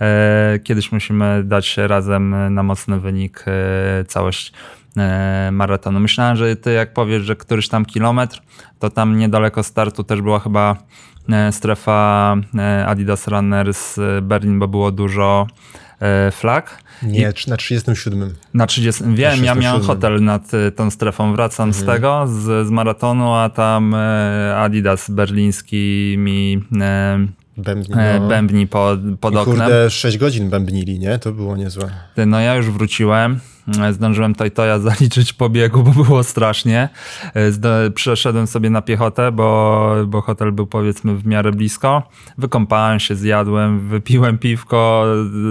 [0.00, 4.52] E, Kiedyś musimy dać razem na mocny wynik e, całość
[4.96, 6.00] e, maratonu.
[6.00, 8.40] Myślałem, że ty jak powiesz, że któryś tam kilometr,
[8.78, 10.76] to tam niedaleko startu też była chyba
[11.50, 12.36] strefa
[12.86, 15.46] Adidas Runners Berlin, bo było dużo
[16.32, 16.82] flag.
[17.02, 18.34] Nie, na 37.
[18.54, 19.04] Na 30.
[19.04, 19.62] Wiem, ja 37.
[19.62, 20.42] miałem hotel nad
[20.76, 21.32] tą strefą.
[21.32, 21.84] Wracam Mhm.
[21.84, 23.94] z tego, z, z maratonu, a tam
[24.56, 26.64] Adidas berliński mi
[27.60, 28.28] Bębni, e, no.
[28.28, 29.56] bębni pod, pod I oknem.
[29.56, 31.18] kurde, 6 godzin bębnili, nie?
[31.18, 31.90] To było niezłe.
[32.26, 33.40] No ja już wróciłem.
[33.80, 36.88] E, Zdążyłem to i to ja zaliczyć po biegu, bo było strasznie.
[37.34, 42.02] E, przeszedłem sobie na piechotę, bo, bo hotel był powiedzmy w miarę blisko.
[42.38, 45.04] Wykąpałem się, zjadłem, wypiłem piwko,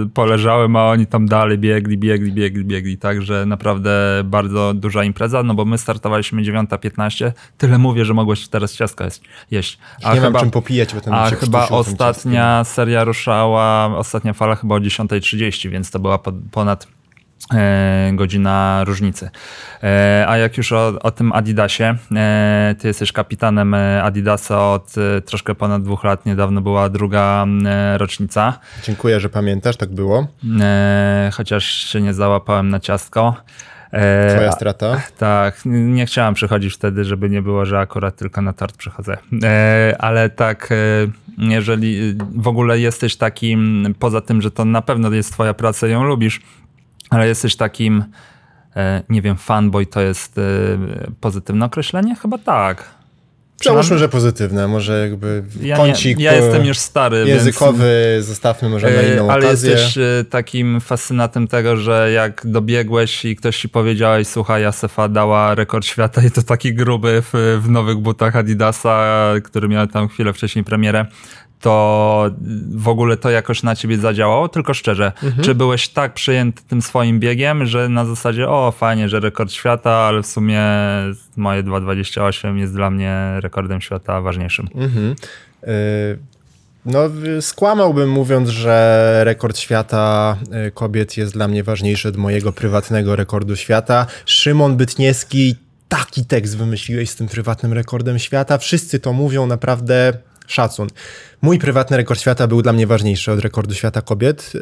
[0.04, 2.98] e, poleżałem, a oni tam dalej biegli, biegli, biegli, biegli.
[2.98, 3.90] Także naprawdę
[4.24, 7.32] bardzo duża impreza, no bo my startowaliśmy 9.15.
[7.58, 9.08] Tyle mówię, że mogłeś teraz ciastka
[9.50, 9.78] jeść-.
[10.02, 14.74] A nie mam czym popijać, bo ten A chyba ostatnia seria ruszała, ostatnia fala chyba
[14.74, 16.99] o 10.30, więc to była po, ponad
[18.12, 19.30] godzina różnicy.
[19.82, 24.94] E, a jak już o, o tym Adidasie, e, ty jesteś kapitanem e, Adidasa od
[24.98, 28.58] e, troszkę ponad dwóch lat, niedawno była druga e, rocznica.
[28.82, 30.26] Dziękuję, że pamiętasz, tak było.
[30.60, 33.36] e, chociaż się nie załapałem na ciastko.
[33.92, 35.00] E, Twoja strata.
[35.18, 39.16] tak, nie chciałem przychodzić wtedy, żeby nie było, że akurat tylko na tort przychodzę.
[39.44, 40.76] E, ale tak, e,
[41.38, 45.90] jeżeli w ogóle jesteś takim, poza tym, że to na pewno jest twoja praca i
[45.90, 46.40] ją lubisz,
[47.10, 48.04] ale jesteś takim,
[48.76, 50.42] e, nie wiem, fanboy to jest e,
[51.20, 52.16] pozytywne określenie?
[52.16, 53.00] Chyba tak.
[53.64, 58.86] Załóżmy, że pozytywne, może jakby Ja, kącik nie, ja jestem już stary, językowy, zostawmy może
[58.86, 59.70] na więc, inną ale okazję.
[59.70, 65.54] jesteś e, takim fascynatem tego, że jak dobiegłeś i ktoś ci powiedziałeś, słuchaj, Asefa dała
[65.54, 70.32] rekord świata i to taki gruby w, w nowych butach Adidasa, który miał tam chwilę
[70.32, 71.06] wcześniej premierę,
[71.60, 72.30] to
[72.70, 74.48] w ogóle to jakoś na ciebie zadziałało?
[74.48, 75.44] Tylko szczerze, Mhm.
[75.44, 79.90] czy byłeś tak przyjęty tym swoim biegiem, że na zasadzie o fajnie, że rekord świata,
[79.90, 80.62] ale w sumie
[81.36, 84.68] moje 2.28 jest dla mnie rekordem świata ważniejszym?
[84.74, 85.14] Mhm.
[85.68, 86.18] Y,
[86.86, 86.98] No,
[87.40, 90.36] skłamałbym mówiąc, że rekord świata
[90.68, 94.06] y, kobiet jest dla mnie ważniejszy od mojego prywatnego rekordu świata.
[94.26, 95.56] Szymon Bytniewski,
[95.88, 98.58] taki tekst wymyśliłeś z tym prywatnym rekordem świata.
[98.58, 100.12] Wszyscy to mówią, naprawdę
[100.52, 100.88] szacun.
[101.42, 104.52] Mój prywatny rekord świata był dla mnie ważniejszy od rekordu świata kobiet.
[104.54, 104.60] Yy,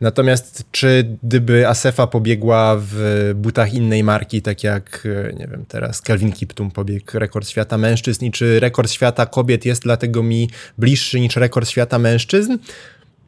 [0.00, 6.02] Natomiast czy gdyby Asefa pobiegła w butach innej marki, tak jak, yy, nie wiem, teraz
[6.02, 11.20] Kelvin Kiptum pobiegł rekord świata mężczyzn i czy rekord świata kobiet jest dlatego mi bliższy
[11.20, 12.58] niż rekord świata mężczyzn?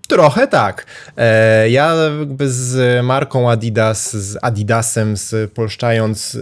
[0.09, 0.87] Trochę tak.
[1.17, 6.39] E, ja jakby z marką Adidas, z Adidasem, spolszczając, e,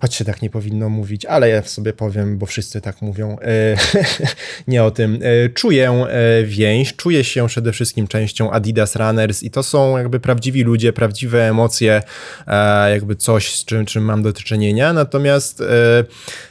[0.00, 3.76] choć się tak nie powinno mówić, ale ja sobie powiem, bo wszyscy tak mówią, e,
[4.68, 5.18] nie o tym.
[5.22, 10.20] E, czuję e, więź, czuję się przede wszystkim częścią Adidas Runners i to są jakby
[10.20, 12.02] prawdziwi ludzie, prawdziwe emocje,
[12.90, 14.92] jakby coś, z czym, czym mam do czynienia.
[14.92, 15.62] Natomiast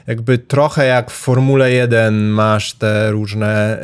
[0.07, 3.77] jakby trochę jak w Formule 1 masz te różne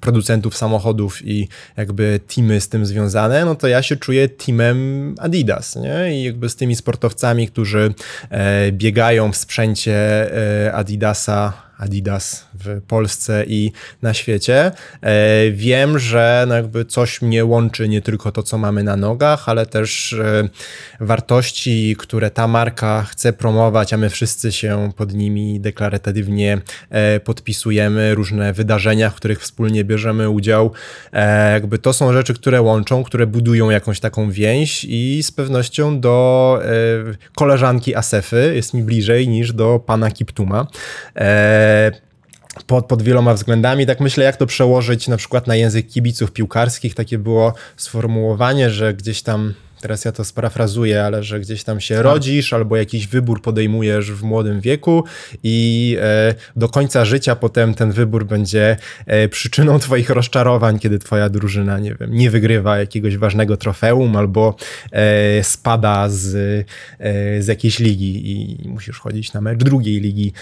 [0.00, 5.76] producentów samochodów i jakby teamy z tym związane, no to ja się czuję teamem Adidas,
[5.76, 6.20] nie?
[6.20, 7.94] I jakby z tymi sportowcami, którzy
[8.72, 9.96] biegają w sprzęcie
[10.66, 13.72] e, Adidasa, Adidas w Polsce i
[14.02, 14.72] na świecie.
[15.02, 19.48] E, wiem, że no jakby coś mnie łączy, nie tylko to, co mamy na nogach,
[19.48, 20.48] ale też e,
[21.00, 26.58] wartości, które ta marka chce promować, a my wszyscy się pod nimi deklaratywnie
[26.90, 30.72] e, podpisujemy, różne wydarzenia, w których wspólnie bierzemy udział.
[31.52, 36.58] Jakby to są rzeczy, które łączą, które budują jakąś taką więź i z pewnością do
[37.34, 40.66] koleżanki Asefy jest mi bliżej niż do pana Kiptuma.
[41.16, 41.69] E,
[42.66, 43.86] pod, pod wieloma względami.
[43.86, 46.94] Tak myślę, jak to przełożyć na przykład na język kibiców piłkarskich.
[46.94, 52.02] Takie było sformułowanie, że gdzieś tam, teraz ja to sparafrazuję, ale że gdzieś tam się
[52.02, 55.04] rodzisz albo jakiś wybór podejmujesz w młodym wieku
[55.42, 58.76] i e, do końca życia potem ten wybór będzie
[59.06, 64.56] e, przyczyną twoich rozczarowań, kiedy twoja drużyna, nie wiem, nie wygrywa jakiegoś ważnego trofeum albo
[64.92, 66.66] e, spada z,
[67.40, 70.32] z jakiejś ligi i musisz chodzić na mecz drugiej ligi.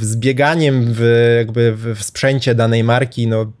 [0.00, 3.52] Z bieganiem w, jakby w, w sprzęcie danej marki, no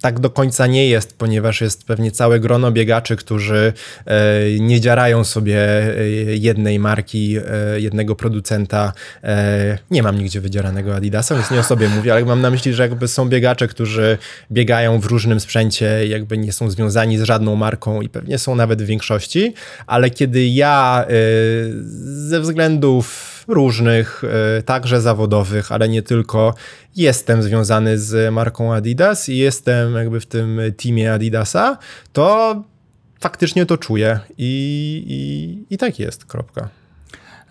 [0.00, 3.72] tak do końca nie jest, ponieważ jest pewnie całe grono biegaczy, którzy
[4.06, 4.14] e,
[4.60, 8.92] nie dziarają sobie e, jednej marki, e, jednego producenta.
[9.90, 12.82] Nie mam nigdzie wydzieranego Adidasa, więc nie o sobie mówię, ale mam na myśli, że
[12.82, 14.18] jakby są biegacze, którzy
[14.52, 18.82] biegają w różnym sprzęcie, jakby nie są związani z żadną marką i pewnie są nawet
[18.82, 19.54] w większości,
[19.86, 21.06] ale kiedy ja
[22.28, 24.22] ze względów różnych,
[24.58, 26.54] e, także zawodowych, ale nie tylko.
[26.96, 31.78] Jestem związany z marką Adidas i jestem jakby w tym teamie Adidasa,
[32.12, 32.56] to
[33.20, 36.68] faktycznie to czuję i, i, i tak jest, kropka.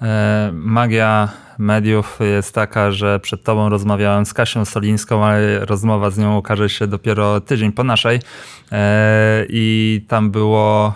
[0.02, 6.18] E, Magia mediów jest taka, że przed tobą rozmawiałem z Kasią Solińską, ale rozmowa z
[6.18, 8.20] nią ukaże się dopiero tydzień po naszej.
[8.72, 10.94] E, I tam było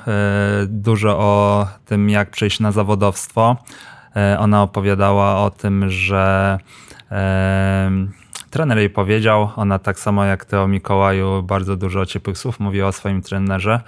[0.68, 3.58] dużo o tym, jak przejść na zawodowstwo.
[4.16, 6.58] E, Ona opowiadała o tym, że
[8.52, 12.88] trener jej powiedział, ona tak samo jak ty o Mikołaju bardzo dużo ciepłych słów mówiła
[12.88, 13.82] o swoim trenerze,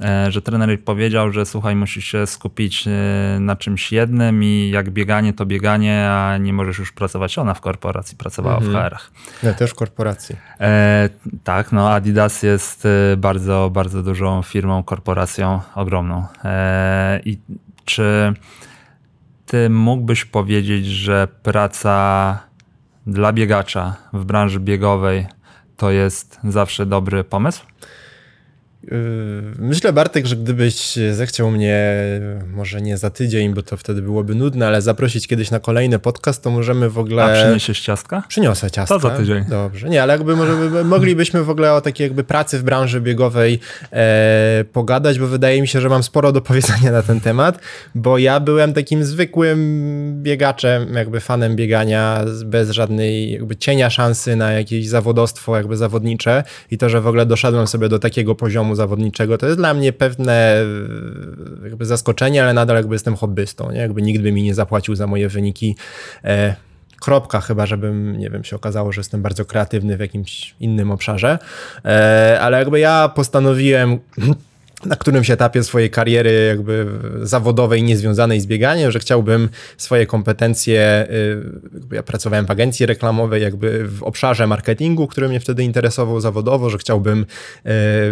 [0.00, 2.90] e, że trener jej powiedział, że słuchaj, musisz się skupić e,
[3.40, 7.38] na czymś jednym i jak bieganie to bieganie, a nie możesz już pracować.
[7.38, 9.10] Ona w korporacji pracowała w HR-ach.
[9.42, 10.36] Ja też w korporacji.
[10.60, 11.08] E,
[11.44, 16.26] tak, no Adidas jest bardzo, bardzo dużą firmą, korporacją ogromną.
[16.44, 17.38] E, I
[17.84, 18.34] czy
[19.50, 22.38] ty mógłbyś powiedzieć, że praca
[23.06, 25.26] dla biegacza w branży biegowej
[25.76, 27.66] to jest zawsze dobry pomysł?
[28.90, 31.94] Yy, Myślę, Bartek, że gdybyś zechciał mnie,
[32.52, 36.42] może nie za tydzień, bo to wtedy byłoby nudne, ale zaprosić kiedyś na kolejny podcast,
[36.42, 37.24] to możemy w ogóle...
[37.24, 38.22] A przyniesiesz ciastka?
[38.28, 38.94] Przyniosę ciasto.
[38.94, 39.44] To za tydzień.
[39.48, 39.88] Dobrze.
[39.88, 43.60] Nie, ale jakby może, moglibyśmy w ogóle o takiej jakby pracy w branży biegowej
[43.92, 47.60] e, pogadać, bo wydaje mi się, że mam sporo do powiedzenia na ten temat,
[47.94, 49.58] bo ja byłem takim zwykłym
[50.22, 56.78] biegaczem, jakby fanem biegania, bez żadnej jakby cienia szansy na jakieś zawodowstwo jakby zawodnicze i
[56.78, 60.62] to, że w ogóle doszedłem sobie do takiego poziomu zawodniczego, to jest dla mnie pewne
[61.62, 63.78] e, jakby zaskoczenie, ale nadal jakby jestem hobbystą, nie?
[63.78, 65.76] Jakby nikt by mi nie zapłacił za moje wyniki.
[66.24, 66.54] E,
[67.00, 71.38] kropka, chyba żebym, nie wiem, się okazało, że jestem bardzo kreatywny w jakimś innym obszarze.
[71.84, 73.98] E, ale jakby ja postanowiłem
[74.84, 76.86] na którymś etapie swojej kariery jakby
[77.22, 81.06] zawodowej, niezwiązanej z bieganiem, że chciałbym swoje kompetencje,
[81.90, 86.70] y, ja pracowałem w agencji reklamowej, jakby w obszarze marketingu, który mnie wtedy interesował zawodowo,
[86.70, 87.26] że chciałbym y,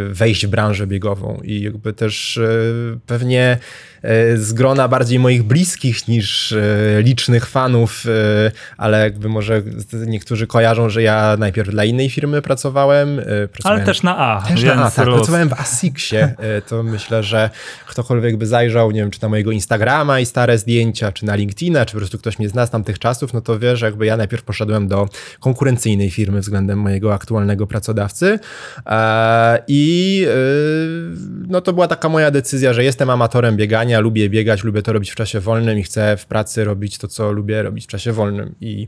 [0.08, 1.40] wejść w branżę biegową.
[1.44, 3.58] I jakby też y, pewnie
[4.34, 6.54] z grona bardziej moich bliskich niż
[6.98, 8.04] licznych fanów,
[8.76, 9.62] ale jakby może
[10.06, 13.20] niektórzy kojarzą, że ja najpierw dla innej firmy pracowałem.
[13.52, 14.42] pracowałem ale też na A.
[14.48, 15.04] Też na A, tak.
[15.04, 16.34] Pracowałem w Asixie
[16.66, 17.50] to myślę, że
[17.86, 21.86] ktokolwiek by zajrzał, nie wiem, czy na mojego Instagrama i stare zdjęcia, czy na LinkedIna,
[21.86, 24.16] czy po prostu ktoś mnie zna z tamtych czasów, no to wie, że jakby ja
[24.16, 25.08] najpierw poszedłem do
[25.40, 28.38] konkurencyjnej firmy względem mojego aktualnego pracodawcy
[28.86, 30.32] e, i e,
[31.48, 35.10] no to była taka moja decyzja, że jestem amatorem biegania, lubię biegać, lubię to robić
[35.10, 38.54] w czasie wolnym i chcę w pracy robić to, co lubię robić w czasie wolnym.
[38.60, 38.86] I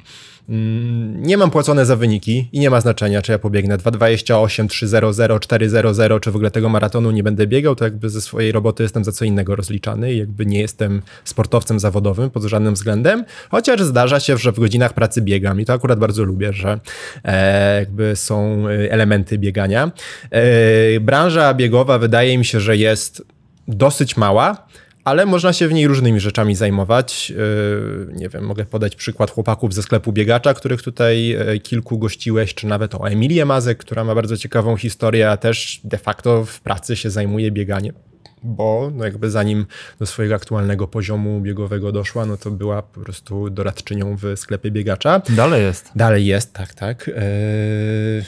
[0.50, 3.78] Mm, nie mam płacone za wyniki i nie ma znaczenia, czy ja pobiegnę.
[3.78, 8.52] 2,28, 3,00, 4,00, czy w ogóle tego maratonu nie będę biegał, to jakby ze swojej
[8.52, 13.24] roboty jestem za co innego rozliczany i jakby nie jestem sportowcem zawodowym pod żadnym względem,
[13.50, 16.80] chociaż zdarza się, że w godzinach pracy biegam i to akurat bardzo lubię, że
[17.24, 19.90] e, jakby są e, elementy biegania.
[20.30, 23.22] E, branża biegowa wydaje mi się, że jest
[23.68, 24.66] dosyć mała,
[25.10, 27.30] ale można się w niej różnymi rzeczami zajmować.
[27.30, 32.54] Yy, nie wiem, mogę podać przykład chłopaków ze sklepu biegacza, których tutaj e, kilku gościłeś,
[32.54, 36.60] czy nawet o Emilię Mazek, która ma bardzo ciekawą historię, a też de facto w
[36.60, 37.94] pracy się zajmuje bieganiem
[38.42, 39.66] bo no jakby zanim
[39.98, 45.22] do swojego aktualnego poziomu biegowego doszła, no to była po prostu doradczynią w sklepie biegacza.
[45.28, 45.90] Dalej jest.
[45.96, 47.06] Dalej jest, tak, tak.
[47.06, 48.24] Yy...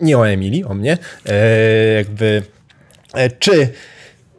[0.00, 0.98] Nie o Emilii, o mnie.
[1.24, 1.32] Yy,
[1.94, 2.42] jakby
[3.38, 3.72] czy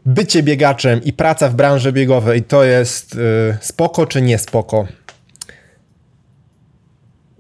[0.09, 4.87] bycie biegaczem i praca w branży biegowej to jest y, spoko czy nie spoko?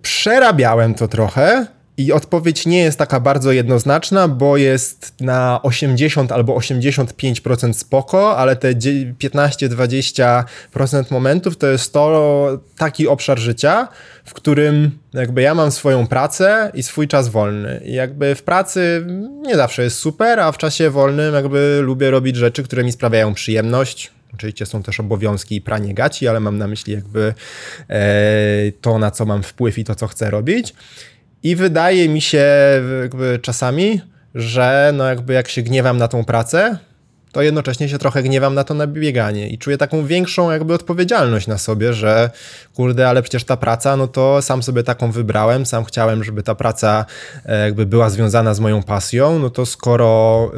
[0.01, 1.65] Przerabiałem to trochę
[1.99, 8.55] i odpowiedź nie jest taka bardzo jednoznaczna, bo jest na 80 albo 85% spoko, ale
[8.55, 13.87] te 15-20% momentów to jest to taki obszar życia,
[14.25, 17.81] w którym jakby ja mam swoją pracę i swój czas wolny.
[17.85, 19.05] I jakby w pracy
[19.41, 23.33] nie zawsze jest super, a w czasie wolnym jakby lubię robić rzeczy, które mi sprawiają
[23.33, 24.11] przyjemność.
[24.33, 27.33] Oczywiście są też obowiązki i pranie gaci, ale mam na myśli jakby
[27.89, 28.01] e,
[28.81, 30.73] to, na co mam wpływ i to, co chcę robić.
[31.43, 32.45] I wydaje mi się
[33.01, 34.01] jakby czasami,
[34.35, 36.77] że no jakby jak się gniewam na tą pracę,
[37.31, 39.49] to jednocześnie się trochę gniewam na to nabieganie.
[39.49, 42.29] I czuję taką większą jakby odpowiedzialność na sobie, że
[42.73, 46.55] kurde, ale przecież ta praca, no to sam sobie taką wybrałem, sam chciałem, żeby ta
[46.55, 47.05] praca
[47.45, 50.51] e, jakby była związana z moją pasją, no to skoro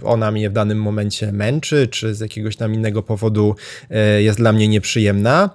[0.00, 3.56] y, ona mnie w danym momencie męczy, czy z jakiegoś tam innego powodu
[3.90, 5.50] e, jest dla mnie nieprzyjemna,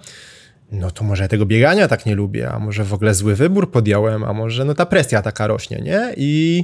[0.71, 4.23] no to może tego biegania tak nie lubię, a może w ogóle zły wybór podjąłem,
[4.23, 6.13] a może no ta presja taka rośnie, nie?
[6.17, 6.63] I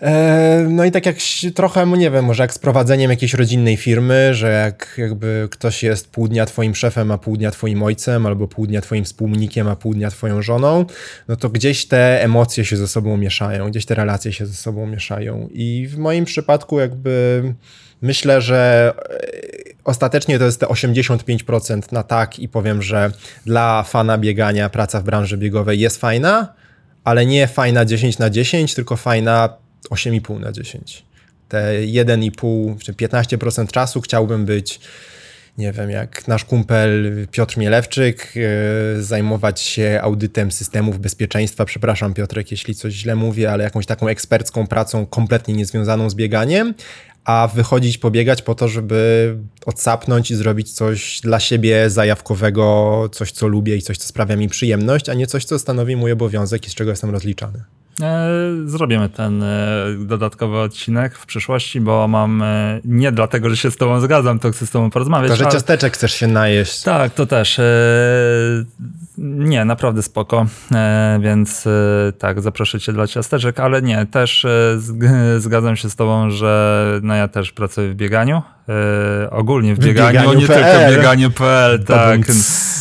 [0.00, 1.16] e, no i tak jak
[1.54, 5.82] trochę, no nie wiem, może jak z prowadzeniem jakiejś rodzinnej firmy, że jak jakby ktoś
[5.82, 9.68] jest pół dnia twoim szefem, a pół dnia twoim ojcem, albo pół dnia twoim wspólnikiem,
[9.68, 10.84] a pół dnia twoją żoną,
[11.28, 14.86] no to gdzieś te emocje się ze sobą mieszają, gdzieś te relacje się ze sobą
[14.86, 15.48] mieszają.
[15.52, 17.42] I w moim przypadku jakby
[18.02, 18.92] myślę, że
[19.84, 23.12] ostatecznie to jest te 85% na tak i powiem, że
[23.46, 26.54] dla fana biegania praca w branży biegowej jest fajna,
[27.04, 29.48] ale nie fajna 10 na 10, tylko fajna
[29.90, 31.04] 8,5 na 10.
[31.48, 34.80] Te 1,5 czy 15% czasu chciałbym być
[35.58, 41.64] nie wiem, jak nasz kumpel Piotr Mielewczyk, yy, zajmować się audytem systemów bezpieczeństwa.
[41.64, 46.74] Przepraszam, Piotrek, jeśli coś źle mówię, ale jakąś taką ekspercką pracą kompletnie niezwiązaną z bieganiem
[47.28, 49.36] a wychodzić pobiegać po to, żeby
[49.66, 54.48] odsapnąć i zrobić coś dla siebie zajawkowego, coś co lubię i coś co sprawia mi
[54.48, 57.64] przyjemność, a nie coś co stanowi mój obowiązek i z czego jestem rozliczany.
[58.02, 58.28] E,
[58.64, 63.76] zrobimy ten e, dodatkowy odcinek w przyszłości, bo mam e, nie dlatego, że się z
[63.76, 65.30] tobą zgadzam, to chcę z tobą porozmawiać.
[65.30, 65.52] To, że ale...
[65.52, 66.82] ciasteczek chcesz się najeść.
[66.82, 67.60] Tak, to też.
[69.18, 70.46] Nie, naprawdę spoko,
[71.20, 71.68] więc
[72.18, 74.46] tak, zaproszę cię dla ciasteczek, ale nie, też
[75.38, 78.42] zgadzam się z tobą, że no ja też pracuję w bieganiu,
[79.30, 82.20] ogólnie w bieganiu, bieganiu nie tylko bieganie.pl, tak,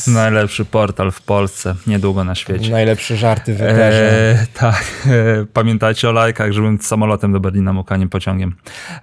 [0.07, 2.71] najlepszy portal w Polsce, niedługo na świecie.
[2.71, 4.45] Najlepsze żarty w eterze.
[4.53, 5.07] tak.
[5.53, 8.55] pamiętajcie o lajkach, żebym samolotem do Berlina mógł, a nie pociągiem.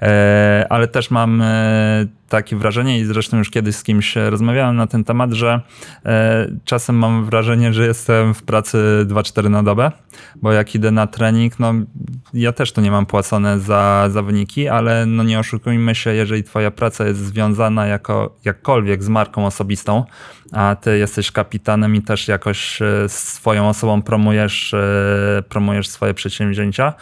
[0.03, 4.87] E, ale też mam e, takie wrażenie i zresztą już kiedyś z kimś rozmawiałem na
[4.87, 5.61] ten temat, że
[6.05, 9.93] e, czasem mam wrażenie, że jestem w pracy 2-4 na dobę,
[10.43, 11.75] bo jak idę na trening, no
[12.35, 16.45] ja też to nie mam płacone za, za wyniki, ale no nie oszukujmy się, jeżeli
[16.45, 20.05] twoja praca jest związana jako jakkolwiek z marką osobistą,
[20.53, 24.75] a ty jesteś kapitanem i też jakoś swoją osobą promujesz,
[25.49, 26.95] promujesz swoje przedsięwzięcia,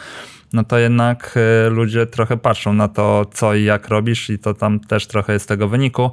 [0.53, 1.35] no to jednak
[1.67, 5.33] y, ludzie trochę patrzą na to, co i jak robisz i to tam też trochę
[5.33, 6.11] jest tego wyniku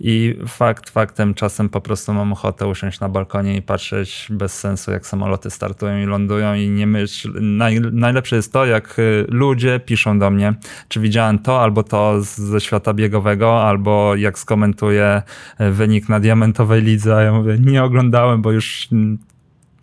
[0.00, 4.90] i fakt faktem czasem po prostu mam ochotę usiąść na balkonie i patrzeć bez sensu,
[4.90, 7.32] jak samoloty startują i lądują i nie myśl.
[7.40, 10.54] Naj, najlepsze jest to, jak y, ludzie piszą do mnie,
[10.88, 15.22] czy widziałem to albo to ze świata biegowego, albo jak skomentuję
[15.60, 19.18] y, wynik na diamentowej lidze, a ja mówię, nie oglądałem, bo już mm,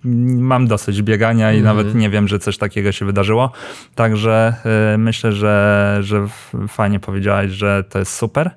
[0.04, 1.78] mam dosyć biegania i Mhm.
[1.78, 3.52] nawet nie wiem, że coś takiego się wydarzyło.
[3.96, 4.54] Także
[4.94, 6.28] y, myślę, że, że
[6.68, 8.52] fajnie powiedziałeś, że to jest super.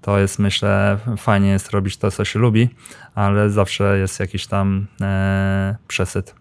[0.00, 2.68] To jest, myślę, fajnie jest robić to, co się lubi,
[3.14, 6.34] ale zawsze jest jakiś tam e, przesyt.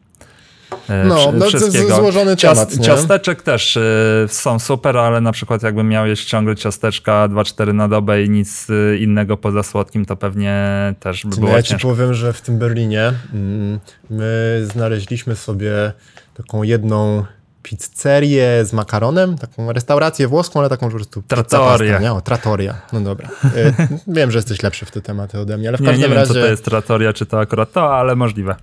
[0.89, 1.95] E, No, no wszystkiego.
[1.95, 2.77] złożony temat?
[2.81, 7.87] Ciasteczek też y, są super, ale na przykład jakbym miał jeść ciągle ciasteczka 2-4 na
[7.87, 10.55] dobę i nic y, innego poza słodkim, to pewnie
[10.99, 11.87] też by było ja ci ciężko.
[11.87, 13.79] powiem, że w tym Berlinie mm,
[14.09, 15.91] my znaleźliśmy sobie
[16.33, 17.25] taką jedną
[17.69, 21.99] pizzerię z makaronem, taką restaurację włoską, ale taką po prostu Trattoria.
[21.99, 22.11] nie?
[22.13, 22.81] O, trattoria.
[22.93, 23.29] No dobra.
[23.55, 23.87] E,
[24.17, 26.17] wiem, że jesteś lepszy w te tematy ode mnie, ale w Nie, każdym nie wiem,
[26.17, 26.33] razie...
[26.33, 28.55] co to jest trattoria, czy to akurat to, ale możliwe.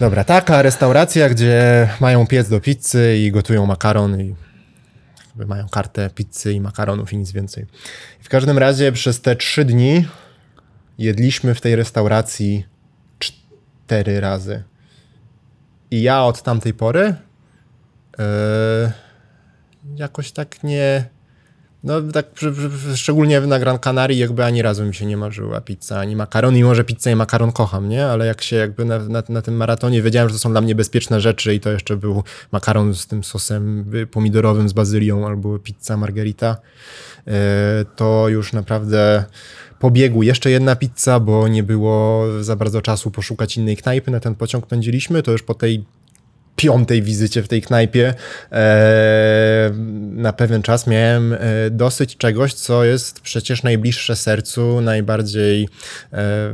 [0.00, 4.34] Dobra, taka restauracja, gdzie mają piec do pizzy i gotują makaron i
[5.46, 7.66] mają kartę pizzy i makaronów i nic więcej.
[8.22, 10.08] W każdym razie przez te trzy dni
[10.98, 12.66] jedliśmy w tej restauracji
[13.18, 14.62] cztery razy.
[15.90, 17.14] I ja od tamtej pory
[19.96, 21.04] jakoś tak nie...
[21.84, 22.26] No tak
[22.94, 26.74] szczególnie na Gran Canaria jakby ani razu mi się nie marzyła pizza, ani makaron, mimo
[26.74, 28.06] że pizzę i makaron kocham, nie?
[28.06, 30.74] Ale jak się jakby na, na, na tym maratonie wiedziałem, że to są dla mnie
[30.74, 35.96] bezpieczne rzeczy i to jeszcze był makaron z tym sosem pomidorowym z bazylią albo pizza
[35.96, 36.56] margarita,
[37.26, 39.24] e, to już naprawdę
[39.78, 44.20] po biegu jeszcze jedna pizza, bo nie było za bardzo czasu poszukać innej knajpy, na
[44.20, 45.84] ten pociąg pędziliśmy, to już po tej
[46.60, 48.14] piątej wizycie w tej knajpie
[48.52, 49.70] e,
[50.12, 51.38] na pewien czas miałem e,
[51.70, 55.68] dosyć czegoś, co jest przecież najbliższe sercu, najbardziej
[56.12, 56.50] e,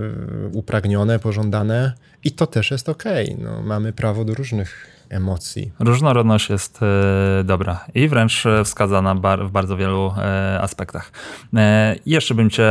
[0.52, 1.92] upragnione, pożądane
[2.24, 3.36] i to też jest okej.
[3.38, 5.72] No, mamy prawo do różnych emocji.
[5.78, 11.12] Różnorodność jest e, dobra i wręcz wskazana w bardzo wielu e, aspektach.
[11.56, 12.70] E, jeszcze bym cię,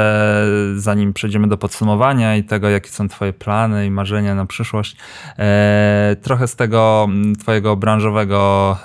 [0.75, 4.97] zanim przejdziemy do podsumowania i tego, jakie są twoje plany i marzenia na przyszłość,
[6.21, 7.07] trochę z tego
[7.39, 8.77] twojego branżowego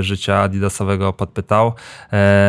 [0.00, 1.72] życia adidasowego podpytał.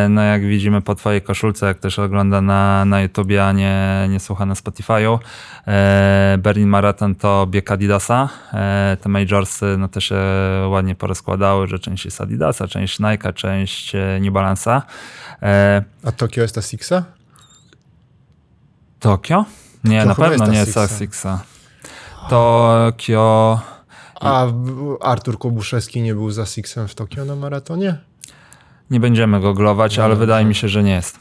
[0.09, 4.19] No jak widzimy po twojej koszulce, jak też ogląda na, na YouTubie, a nie, nie
[4.19, 5.19] słucha na Spotify'u,
[6.37, 8.29] Berlin Marathon to bieg Adidasa.
[9.01, 10.26] Te majorsy no też się
[10.69, 14.81] ładnie porozkładały, że część jest Adidasa, część Nike'a, część e, New Balance'a.
[15.41, 17.03] E, A Tokio jest Asixa?
[18.99, 19.45] Tokio?
[19.83, 21.25] Nie, To na pewno jest nie jest Asics.
[21.25, 21.43] Asixa.
[22.29, 23.59] Tokio...
[24.21, 24.45] A
[25.01, 27.97] Artur Kobuszewski nie był z Asixem w Tokio na maratonie?
[28.89, 30.19] Nie będziemy googlować, ale dobrze.
[30.19, 31.19] wydaje mi się, że nie jest.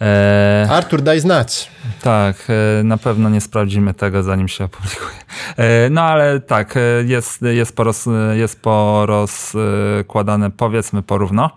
[0.00, 1.70] E, Artur, daj znać.
[2.02, 2.36] Tak,
[2.80, 5.16] e, na pewno nie sprawdzimy tego, zanim się opublikuje.
[5.56, 11.50] E, No ale tak, e, jest, jest, poros, jest porozkładane powiedzmy porówno.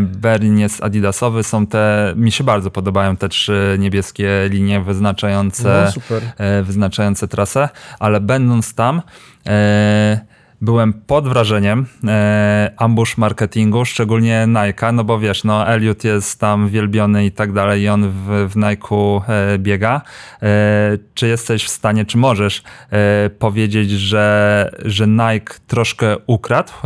[0.00, 5.92] Berlin jest adidasowy, są te, mi się bardzo podobają te trzy niebieskie linie wyznaczające,
[6.38, 9.02] No, wyznaczające trasę, ale będąc tam
[9.46, 10.20] e,
[10.64, 16.68] byłem pod wrażeniem e, ambush marketingu, szczególnie Nike, no bo wiesz, no Elliot jest tam
[16.68, 20.02] wielbiony i tak dalej i on w, w Nike'u e, biega.
[20.42, 26.80] E, czy jesteś w stanie, czy możesz e, powiedzieć, że, że Nike troszkę ukradł e,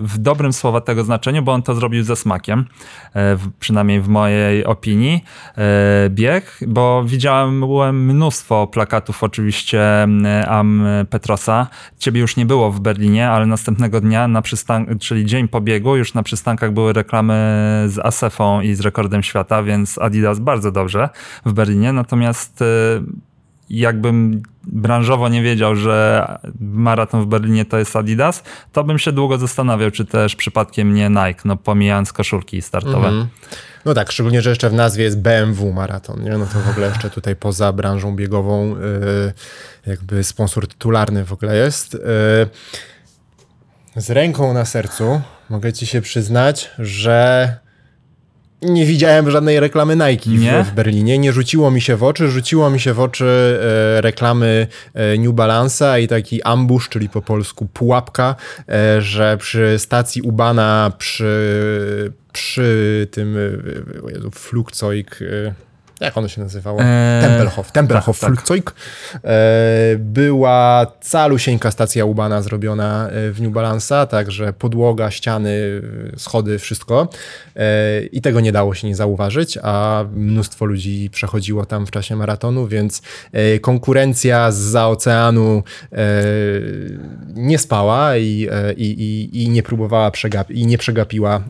[0.00, 2.64] w dobrym słowa tego znaczeniu, bo on to zrobił ze smakiem,
[3.14, 5.24] e, w, przynajmniej w mojej opinii,
[5.58, 7.64] e, bieg, bo widziałem
[8.04, 11.66] mnóstwo plakatów oczywiście m, Am Petrosa.
[11.98, 15.96] Ciebie już nie było w Berlinie, ale następnego dnia, na przystan- czyli dzień po biegu,
[15.96, 17.34] już na przystankach były reklamy
[17.86, 21.08] z Asefą i z rekordem świata, więc Adidas bardzo dobrze
[21.46, 21.92] w Berlinie.
[21.92, 22.64] Natomiast e,
[23.70, 26.26] jakbym branżowo nie wiedział, że
[26.60, 31.10] maraton w Berlinie to jest Adidas, to bym się długo zastanawiał, czy też przypadkiem nie
[31.10, 33.08] Nike, no pomijając koszulki startowe.
[33.08, 33.26] Mhm.
[33.84, 36.38] No tak, szczególnie, że jeszcze w nazwie jest BMW Maraton, nie?
[36.38, 39.32] No to w ogóle jeszcze tutaj poza branżą biegową yy,
[39.86, 41.94] jakby sponsor tytularny w ogóle jest.
[41.94, 42.00] Yy,
[43.96, 45.20] z ręką na sercu
[45.50, 47.56] mogę ci się przyznać, że
[48.62, 50.64] nie widziałem żadnej reklamy Nike Nie?
[50.64, 51.18] w, Berlinie.
[51.18, 52.28] Nie rzuciło mi się w oczy.
[52.28, 53.60] Rzuciło mi się w oczy
[53.96, 58.34] e, reklamy e, New Balance'a i taki ambush, czyli po polsku pułapka,
[58.68, 65.67] e, że przy stacji Ubana, przy, przy tym e, o Jezu, Flugzeug, e,
[66.00, 66.80] jak ono się nazywało?
[66.80, 68.40] Eee, Tempelhof, Tempelhof tak, tak.
[68.40, 68.74] Flugzeug.
[69.24, 75.82] E, była calusieńka stacja ubana zrobiona e, w New Balance'a, także podłoga, ściany,
[76.16, 77.08] schody, wszystko.
[77.56, 82.16] E, I tego nie dało się nie zauważyć, a mnóstwo ludzi przechodziło tam w czasie
[82.16, 85.96] maratonu, więc e, konkurencja z oceanu e,
[87.34, 91.40] nie spała i, i, i, i nie próbowała przegap- i nie przegapiła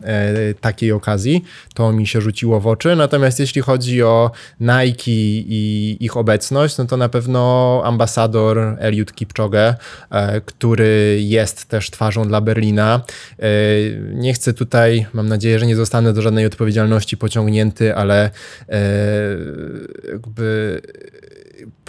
[0.61, 1.43] takiej okazji.
[1.73, 2.95] To mi się rzuciło w oczy.
[2.95, 9.75] Natomiast jeśli chodzi o Nike i ich obecność, no to na pewno ambasador Eliud Kipchoge,
[10.11, 13.01] e, który jest też twarzą dla Berlina.
[13.39, 13.45] E,
[14.13, 18.29] Nie chcę tutaj, mam nadzieję, że nie zostanę do żadnej odpowiedzialności pociągnięty, ale
[18.69, 18.79] e,
[20.11, 20.81] jakby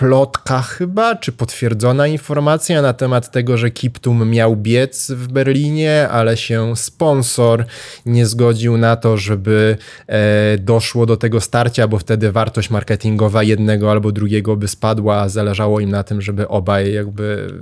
[0.01, 6.37] plotka chyba, czy potwierdzona informacja na temat tego, że Kiptum miał biec w Berlinie, ale
[6.37, 7.65] się sponsor
[8.07, 13.91] nie zgodził na to, żeby e, doszło do tego starcia, bo wtedy wartość marketingowa jednego
[13.91, 17.53] albo drugiego by spadła, zależało im na tym, żeby obaj jakby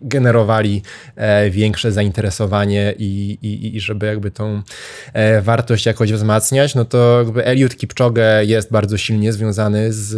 [0.00, 0.82] generowali
[1.16, 4.62] e, większe zainteresowanie i, i, i żeby jakby tą
[5.12, 10.14] e, wartość jakoś wzmacniać, no to jakby Eliud Kipchoge jest bardzo silnie związany z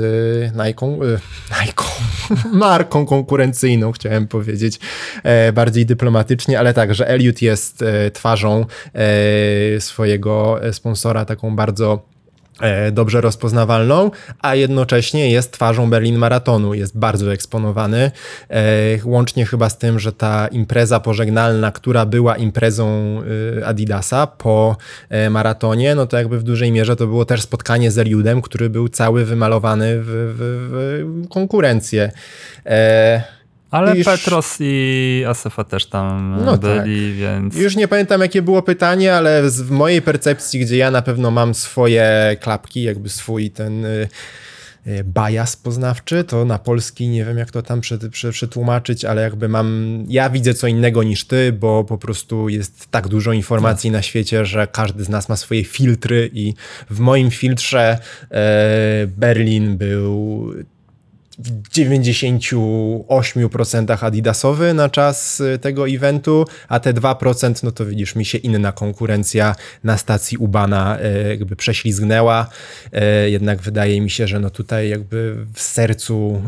[0.52, 1.18] Nike, e,
[1.60, 1.84] Nike
[2.52, 4.80] marką konkurencyjną, chciałem powiedzieć
[5.22, 12.02] e, bardziej dyplomatycznie, ale tak, że Eliud jest e, twarzą e, swojego sponsora, taką bardzo
[12.92, 14.10] dobrze rozpoznawalną,
[14.42, 18.10] a jednocześnie jest twarzą Berlin Maratonu, jest bardzo eksponowany,
[18.50, 18.62] e,
[19.04, 23.18] łącznie chyba z tym, że ta impreza pożegnalna, która była imprezą
[23.58, 24.76] e, Adidasa po
[25.08, 28.70] e, maratonie, no to jakby w dużej mierze to było też spotkanie z Eliudem, który
[28.70, 32.12] był cały wymalowany w, w, w konkurencję.
[33.70, 37.56] Ale Już- Petros i Asefa też tam No byli, więc...
[37.56, 41.54] Już nie pamiętam, jakie było pytanie, ale w mojej percepcji, gdzie ja na pewno mam
[41.54, 44.08] swoje klapki, jakby swój ten y,
[44.86, 49.22] y, bias poznawczy, to na polski nie wiem, jak to tam prze, prze, przetłumaczyć, ale
[49.22, 53.90] jakby mam, ja widzę co innego niż ty, bo po prostu jest tak dużo informacji
[53.90, 56.54] na świecie, że każdy z nas ma swoje filtry i
[56.90, 57.98] w moim filtrze
[58.30, 60.52] e, Berlin był
[61.38, 68.24] w 98% adidasowy na czas y, tego eventu, a te 2% no to widzisz, mi
[68.24, 69.54] się inna konkurencja
[69.84, 72.48] na stacji Ubana y, jakby prześlizgnęła.
[72.94, 76.42] Y, Jednak wydaje mi się, że no tutaj jakby w sercu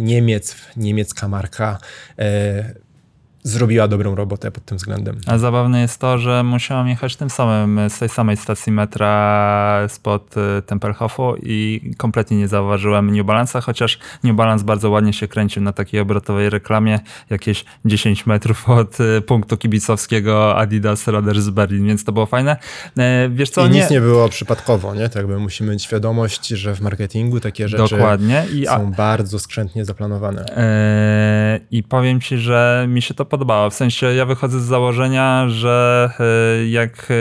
[0.00, 1.78] Niemiec, niemiecka marka
[3.42, 5.16] zrobiła dobrą robotę pod tym względem.
[5.26, 10.34] A zabawne jest to, że musiałam jechać tym samym, z tej samej stacji metra spod
[10.58, 15.62] y, Tempelhofu i kompletnie nie zauważyłem New Balance'a, chociaż New Balance bardzo ładnie się kręcił
[15.62, 17.00] na takiej obrotowej reklamie,
[17.30, 22.56] jakieś 10 metrów od y, punktu kibicowskiego Adidas Raders Berlin, więc to było fajne.
[22.98, 25.08] E, Wiesz co, I nic nie było przypadkowo, nie?
[25.08, 28.46] To jakby musimy mieć świadomość, że w marketingu takie rzeczy Dokładnie.
[28.52, 30.44] I, a, są bardzo skrzętnie zaplanowane.
[30.56, 33.70] Eee, I powiem ci, że mi się to podobało.
[33.70, 37.14] W sensie ja wychodzę z założenia, że e, jak e,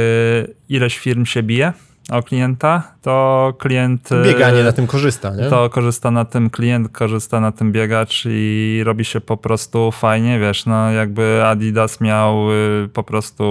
[0.69, 1.73] ileś firm się bije
[2.09, 4.11] o klienta, to klient.
[4.11, 5.49] e, Bieganie na tym korzysta, nie?
[5.49, 10.39] To korzysta na tym klient, korzysta na tym biegacz i robi się po prostu fajnie,
[10.39, 13.43] wiesz, no jakby Adidas miał y, po prostu,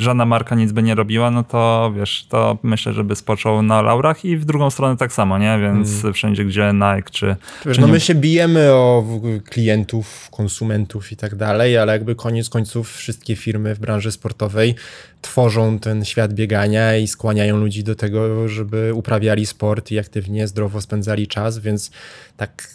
[0.00, 4.24] żadna marka nic by nie robiła, no to wiesz, to myślę, żeby spoczął na laurach
[4.24, 5.58] i w drugą stronę tak samo, nie?
[5.62, 7.36] Więc wszędzie, gdzie Nike czy...
[7.66, 9.04] Wiesz, czy no nie- my się bijemy o
[9.50, 14.74] klientów, konsumentów i tak dalej, ale jakby koniec końców wszystkie firmy w branży sportowej
[15.22, 20.80] tworzą ten świat biegania i skłaniają ludzi do tego, żeby uprawiali sport i aktywnie, zdrowo
[20.80, 21.90] spędzali czas, więc
[22.36, 22.68] tak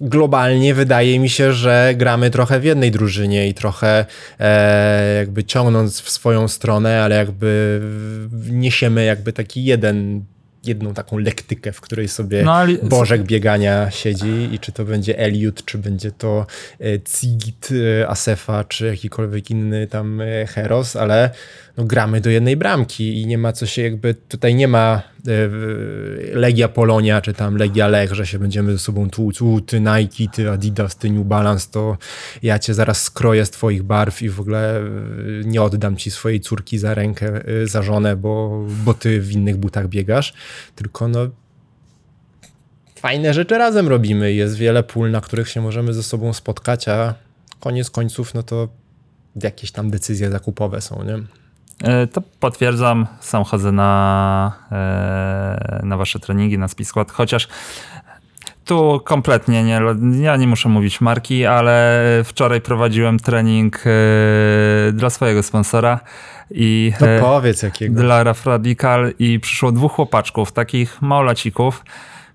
[0.00, 4.04] globalnie wydaje mi się, że gramy trochę w jednej drużynie i trochę
[4.40, 7.80] e, jakby ciągnąc w swoją stronę, ale jakby
[8.50, 10.24] niesiemy jakby taki jeden
[10.64, 15.18] jedną taką lektykę, w której sobie No, ale- Bożek biegania siedzi i czy to będzie
[15.18, 16.46] Eliud, czy będzie to
[16.80, 17.68] e, Cigit
[18.00, 21.30] e, Asefa, czy jakikolwiek inny tam e, Heros, ale
[21.76, 25.30] no, gramy do jednej bramki i nie ma co się jakby, tutaj nie ma e,
[26.36, 30.32] Legia Polonia, czy tam Legia Lech, że się będziemy ze sobą tłuc, u, ty Nike,
[30.32, 31.96] ty Adidas, ty New Balance, to
[32.42, 34.82] ja cię zaraz skroję z twoich barw i w ogóle e,
[35.44, 39.56] nie oddam ci swojej córki za rękę, e, za żonę, bo, bo ty w innych
[39.56, 40.34] butach biegasz,
[40.74, 41.28] tylko no
[42.98, 44.32] fajne rzeczy razem robimy.
[44.32, 47.14] Jest wiele pól, na których się możemy ze sobą spotkać, a
[47.60, 48.68] koniec końców, no to
[49.42, 51.45] jakieś tam decyzje zakupowe są, nie?
[51.84, 57.48] E, To potwierdzam, sam chodzę na, e, na wasze treningi, na Speed Squad, chociaż
[58.64, 59.80] Tu kompletnie nie,
[60.22, 66.00] ja nie muszę mówić marki, ale wczoraj prowadziłem trening e, dla swojego sponsora
[66.50, 68.02] i e, powiedz jakiego.
[68.02, 71.84] dla Raf Radical i przyszło dwóch chłopaczków, takich małolacików.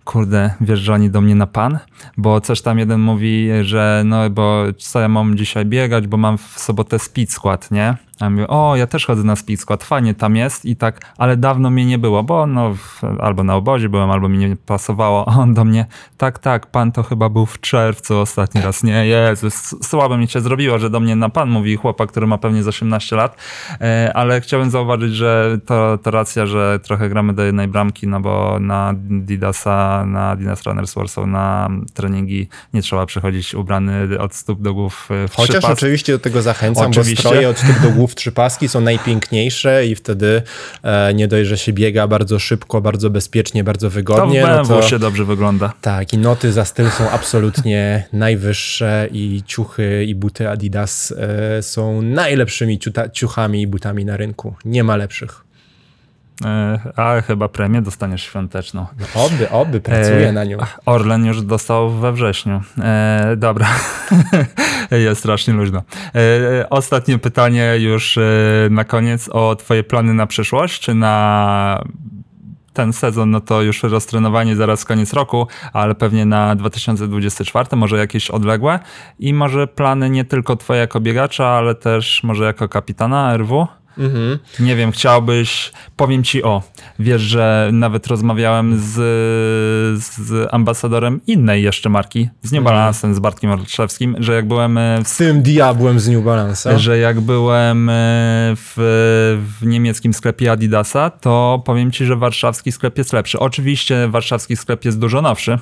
[0.06, 1.80] Kurde, wiesz, że oni do mnie na pan?
[2.18, 6.38] Bo coś tam jeden mówi, że no, bo co ja mam dzisiaj biegać, bo mam
[6.38, 7.96] w sobotę speed skład, nie?
[8.22, 11.70] Ja mówię, o, ja też chodzę na skład, fajnie tam jest i tak, ale dawno
[11.70, 12.76] mnie nie było, bo no,
[13.20, 15.28] albo na obozie byłem, albo mi nie pasowało.
[15.28, 15.86] A on do mnie,
[16.18, 19.08] tak, tak, pan to chyba był w czerwcu ostatni raz, nie?
[19.08, 22.64] Jezus, słabo mi się zrobiło, że do mnie na pan mówi chłopak, który ma pewnie
[22.64, 23.36] z 18 lat,
[23.82, 28.20] e, ale chciałem zauważyć, że to, to racja, że trochę gramy do jednej bramki, no
[28.20, 34.62] bo na Didasa, na Adidas Runners Warsaw, na treningi nie trzeba przychodzić ubrany od stóp
[34.62, 37.24] do głów e, w Chociaż oczywiście do tego zachęcam, Oczywiście.
[37.24, 40.42] bo stroje od stóp do głów trzy paski są najpiękniejsze i wtedy
[40.84, 44.42] e, nie dość, że się biega bardzo szybko, bardzo bezpiecznie, bardzo to w wygodnie.
[44.42, 45.74] BMW no to, się dobrze wygląda.
[45.82, 52.02] Tak, i noty za styl są absolutnie najwyższe i ciuchy i buty Adidas e, są
[52.02, 54.56] najlepszymi ciuta, ciuchami i butami na rynku.
[54.66, 55.51] Nie ma lepszych.
[56.46, 58.86] E, A chyba premię dostaniesz świąteczną.
[59.00, 60.58] No, oby, oby, pracuję E, na nią.
[60.86, 62.62] Orlen już dostał we wrześniu.
[62.80, 63.68] E, dobra,
[64.92, 65.84] jest strasznie luźno.
[66.16, 68.22] E, ostatnie pytanie już e,
[68.70, 71.84] na koniec o twoje plany na przyszłość, czy na
[72.74, 78.30] ten sezon, no to już roztrenowanie zaraz koniec roku, ale pewnie na 2024, może jakieś
[78.30, 78.80] odległe
[79.20, 83.68] i może plany nie tylko twoje jako biegacza, ale też może jako kapitana RW?
[83.98, 84.40] Mhm.
[84.60, 86.64] Nie wiem, chciałbyś, powiem ci o,
[87.00, 88.94] wiesz, że nawet rozmawiałem z,
[90.04, 95.04] z ambasadorem innej jeszcze marki, z New Balance'em, z Bartkiem Orszewskim, że jak byłem e,
[95.04, 96.80] w, Z tym diabłem z New Balance.
[96.80, 97.94] że jak byłem e,
[98.56, 98.74] w,
[99.60, 103.40] w niemieckim sklepie Adidasa, to powiem ci, że warszawski sklep jest lepszy.
[103.40, 105.58] Oczywiście warszawski sklep jest dużo nowszy,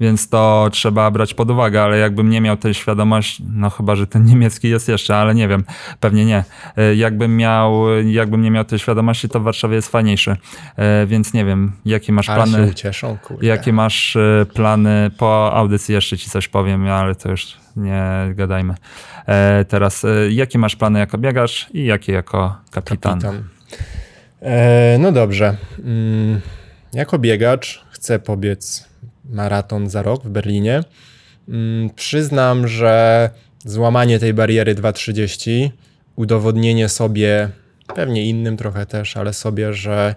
[0.00, 4.06] więc to trzeba brać pod uwagę, ale jakbym nie miał tej świadomości, no chyba, że
[4.06, 5.64] ten niemiecki jest jeszcze, ale nie wiem,
[6.00, 6.44] pewnie nie.
[6.76, 10.36] E, Jakbym miał, jakbym nie miał tej świadomości, to w Warszawie jest fajniejszy.
[10.76, 12.70] E, Więc nie wiem, jakie masz Ale się plany?
[12.70, 13.46] ucieszą, kurde.
[13.46, 15.94] Jakie masz e, plany po audycji?
[15.94, 18.02] Jeszcze ci coś powiem, ale to już nie
[18.34, 18.74] gadajmy.
[19.68, 23.20] Teraz, jakie masz plany jako biegacz i jakie jako kapitan?
[23.20, 23.44] Kapitan.
[24.42, 25.56] E, no dobrze.
[25.84, 26.40] Mm,
[26.92, 28.85] jako biegacz chcę pobiec
[29.30, 30.80] maraton za rok w Berlinie.
[31.48, 33.30] Mm, przyznam, że
[33.64, 35.70] złamanie tej bariery 2.30,
[36.16, 37.48] udowodnienie sobie,
[37.94, 40.14] pewnie innym trochę też, ale sobie, że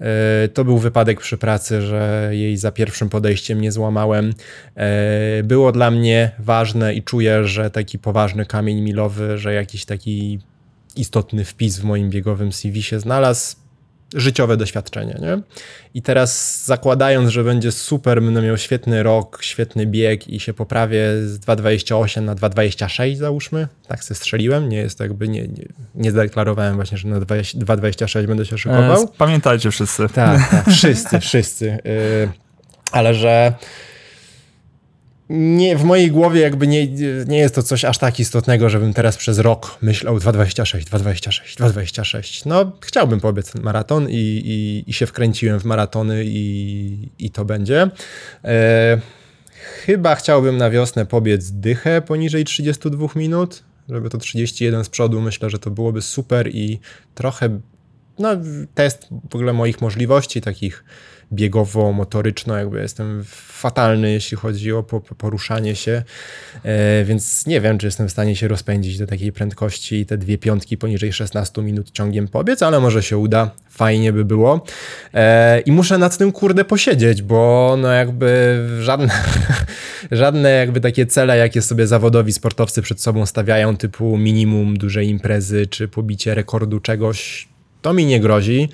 [0.00, 4.32] e, to był wypadek przy pracy, że jej za pierwszym podejściem nie złamałem.
[4.76, 10.38] E, Było dla mnie ważne i czuję, że taki poważny kamień milowy, że jakiś taki
[10.96, 13.65] istotny wpis w moim biegowym CV się znalazł.
[14.14, 15.38] Życiowe doświadczenie, nie?
[15.94, 21.00] I teraz zakładając, że będzie super, będę miał świetny rok, świetny bieg i się poprawię
[21.26, 25.64] z 2,28 na 2,26 załóżmy, tak se strzeliłem, nie jest jakby, nie, nie,
[25.94, 29.04] nie zadeklarowałem właśnie, że na 20 2,26 będę się E, szykował.
[29.04, 30.08] s- Pamiętajcie wszyscy.
[30.08, 31.64] Tak, tak, wszyscy, wszyscy.
[31.84, 32.28] Yy,
[32.92, 33.52] ale że
[35.28, 36.88] nie, w mojej głowie jakby nie,
[37.26, 42.46] nie jest to coś aż tak istotnego, żebym teraz przez rok myślał 2,26, 2,26, 2,26.
[42.46, 47.90] No, chciałbym pobiec maraton i, i, i się wkręciłem w maratony i, i to będzie.
[48.44, 48.50] Yy,
[49.84, 55.50] chyba chciałbym na wiosnę pobiec dychę poniżej 32 minut, żeby to 31 z przodu, myślę,
[55.50, 56.80] że to byłoby super i
[57.14, 57.60] trochę
[58.18, 58.28] no,
[58.74, 60.84] test w ogóle moich możliwości takich
[61.32, 66.02] biegowo-motoryczno, jakby jestem fatalny, jeśli chodzi o po, po- poruszanie się,
[66.62, 70.18] e, więc nie wiem, czy jestem w stanie się rozpędzić do takiej prędkości i te
[70.18, 74.64] dwie piątki poniżej 16 minut ciągiem pobiec, ale może się uda, fajnie by było.
[75.14, 79.08] E, I muszę nad tym kurde posiedzieć, bo no jakby żadne,
[80.10, 85.66] żadne jakby takie cele, jakie sobie zawodowi sportowcy przed sobą stawiają, typu minimum dużej imprezy,
[85.66, 87.48] czy pobicie rekordu czegoś,
[87.86, 88.68] to mi nie grozi.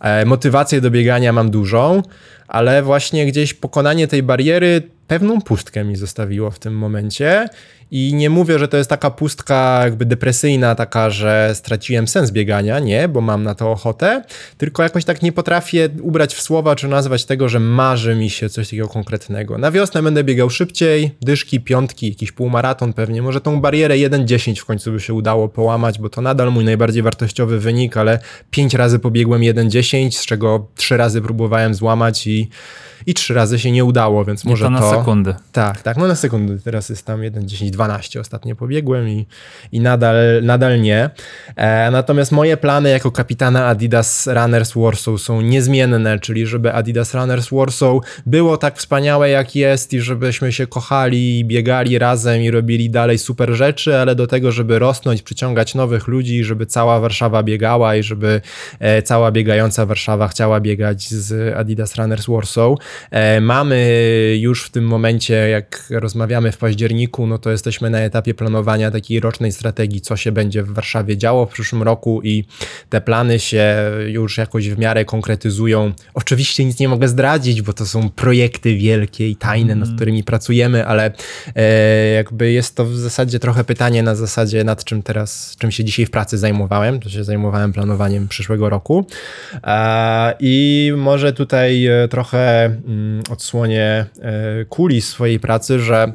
[0.00, 2.02] E, Motywację do biegania mam dużą,
[2.48, 7.48] ale właśnie gdzieś pokonanie tej bariery pewną pustkę mi zostawiło w tym momencie.
[7.90, 12.78] I nie mówię, że to jest taka pustka jakby depresyjna, taka, że straciłem sens biegania,
[12.78, 14.22] nie, bo mam na to ochotę,
[14.58, 18.48] tylko jakoś tak nie potrafię ubrać w słowa czy nazwać tego, że marzy mi się
[18.48, 19.58] coś takiego konkretnego.
[19.58, 24.64] Na wiosnę będę biegał szybciej, dyszki, piątki, jakiś półmaraton pewnie, może tą barierę 1.10 w
[24.64, 28.18] końcu by się udało połamać, bo to nadal mój najbardziej wartościowy wynik, ale
[28.50, 32.48] 5 razy pobiegłem 1.10, z czego 3 razy próbowałem złamać i,
[33.06, 35.34] i 3 razy się nie udało, więc może to na sekundy.
[35.52, 36.58] tak, tak, no na sekundę.
[36.64, 39.26] Teraz jest tam 1.10, 12 ostatnio pobiegłem i,
[39.72, 41.10] i nadal, nadal nie.
[41.56, 47.48] E, natomiast moje plany jako kapitana Adidas Runners Warsaw są niezmienne, czyli żeby Adidas Runners
[47.52, 53.18] Warsaw było tak wspaniałe jak jest i żebyśmy się kochali, biegali razem i robili dalej
[53.18, 58.02] super rzeczy, ale do tego, żeby rosnąć, przyciągać nowych ludzi, żeby cała Warszawa biegała i
[58.02, 58.40] żeby
[58.78, 62.72] e, cała biegająca Warszawa chciała biegać z Adidas Runners Warsaw.
[63.10, 63.76] E, mamy
[64.38, 69.20] już w tym momencie, jak rozmawiamy w październiku, no to jesteśmy na etapie planowania takiej
[69.20, 72.44] rocznej strategii, co się będzie w Warszawie działo w przyszłym roku i
[72.90, 73.76] te plany się
[74.06, 75.92] już jakoś w miarę konkretyzują.
[76.14, 80.86] Oczywiście nic nie mogę zdradzić, bo to są projekty wielkie i tajne, nad którymi pracujemy,
[80.86, 81.12] ale
[81.56, 85.84] e, jakby jest to w zasadzie trochę pytanie na zasadzie, nad czym teraz, czym się
[85.84, 87.00] dzisiaj w pracy zajmowałem.
[87.00, 89.06] To się zajmowałem planowaniem przyszłego roku.
[89.64, 96.12] E, I może tutaj e, trochę mm, odsłonię e, kulis swojej pracy, że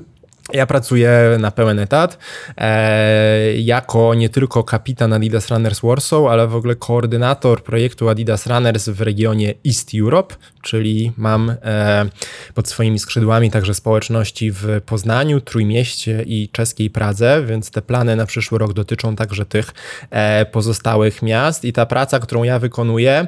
[0.53, 2.18] ja pracuję na pełen etat
[2.57, 8.89] e, jako nie tylko kapitan Adidas Runners Warsaw, ale w ogóle koordynator projektu Adidas Runners
[8.89, 12.05] w regionie East Europe, czyli mam e,
[12.53, 18.26] pod swoimi skrzydłami także społeczności w Poznaniu, Trójmieście i czeskiej Pradze, więc te plany na
[18.26, 19.72] przyszły rok dotyczą także tych
[20.09, 21.65] e, pozostałych miast.
[21.65, 23.27] I ta praca, którą ja wykonuję,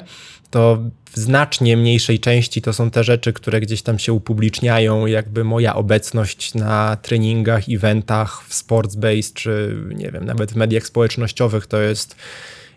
[0.54, 0.78] to
[1.12, 5.74] w znacznie mniejszej części to są te rzeczy, które gdzieś tam się upubliczniają, jakby moja
[5.74, 12.16] obecność na treningach, eventach, w Sportsbase, czy nie wiem, nawet w mediach społecznościowych to jest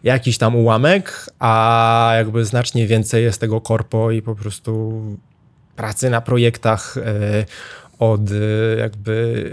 [0.04, 5.02] jakiś tam ułamek, a jakby znacznie więcej jest tego korpo i po prostu
[5.76, 7.46] pracy na projektach e,
[8.00, 9.44] od e, jakby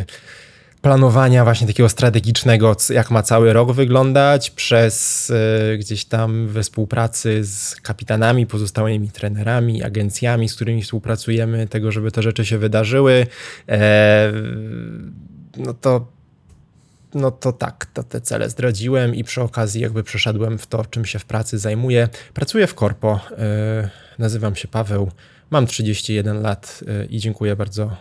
[0.00, 0.43] e,
[0.84, 7.44] planowania właśnie takiego strategicznego, jak ma cały rok wyglądać, przez e, gdzieś tam we współpracy
[7.44, 13.26] z kapitanami, pozostałymi trenerami, agencjami, z którymi współpracujemy, tego, żeby te rzeczy się wydarzyły.
[13.68, 14.32] E,
[15.56, 16.06] no to
[17.14, 21.04] no to tak, to te cele zdradziłem i przy okazji jakby przeszedłem w to, czym
[21.04, 22.08] się w pracy zajmuję.
[22.34, 25.10] Pracuję w korpo, e, nazywam się Paweł,
[25.50, 27.96] mam 31 lat e, i dziękuję bardzo,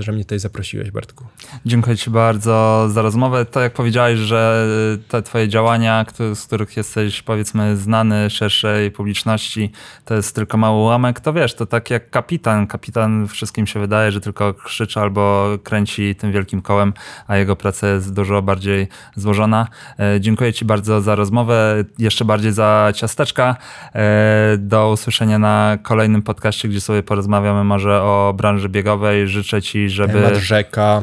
[0.00, 1.26] że mnie tutaj zaprosiłeś, Bartku.
[1.66, 3.44] Dziękuję Ci bardzo za rozmowę.
[3.44, 4.68] To jak powiedziałeś, że
[5.08, 6.04] te Twoje działania,
[6.34, 9.72] z których jesteś powiedzmy znany szerszej publiczności,
[10.04, 12.66] to jest tylko mały ułamek, to wiesz, to tak jak kapitan.
[12.66, 16.92] Kapitan wszystkim się wydaje, że tylko krzyczy albo kręci tym wielkim kołem,
[17.26, 19.68] a jego praca jest dużo bardziej złożona.
[19.98, 23.56] E, Dziękuję Ci bardzo za rozmowę, jeszcze bardziej za ciasteczka.
[23.94, 29.28] E, Do usłyszenia na kolejnym podcaście, gdzie sobie porozmawiamy może o branży biegowej.
[29.28, 31.02] Życzę Ci, żeby Temat rzeka.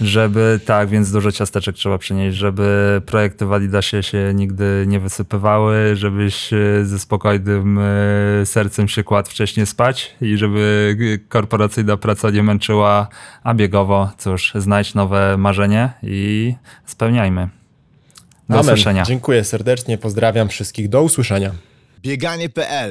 [0.00, 5.96] żeby tak, więc dużo ciasteczek trzeba przynieść, żeby projekty w Adidasie się nigdy nie wysypywały,
[5.96, 10.96] żebyś e, ze spokojnym e, sercem się kładł wcześniej spać i żeby
[11.28, 13.08] korporacyjna praca nie męczyła,
[13.42, 16.54] a biegowo, cóż, znajdź nowe marzenie i
[16.86, 17.48] spełniajmy.
[18.48, 18.64] Do Amen.
[18.64, 19.02] usłyszenia.
[19.02, 21.50] Dziękuję serdecznie, pozdrawiam wszystkich, do usłyszenia.
[22.02, 22.90] Bieganie.pl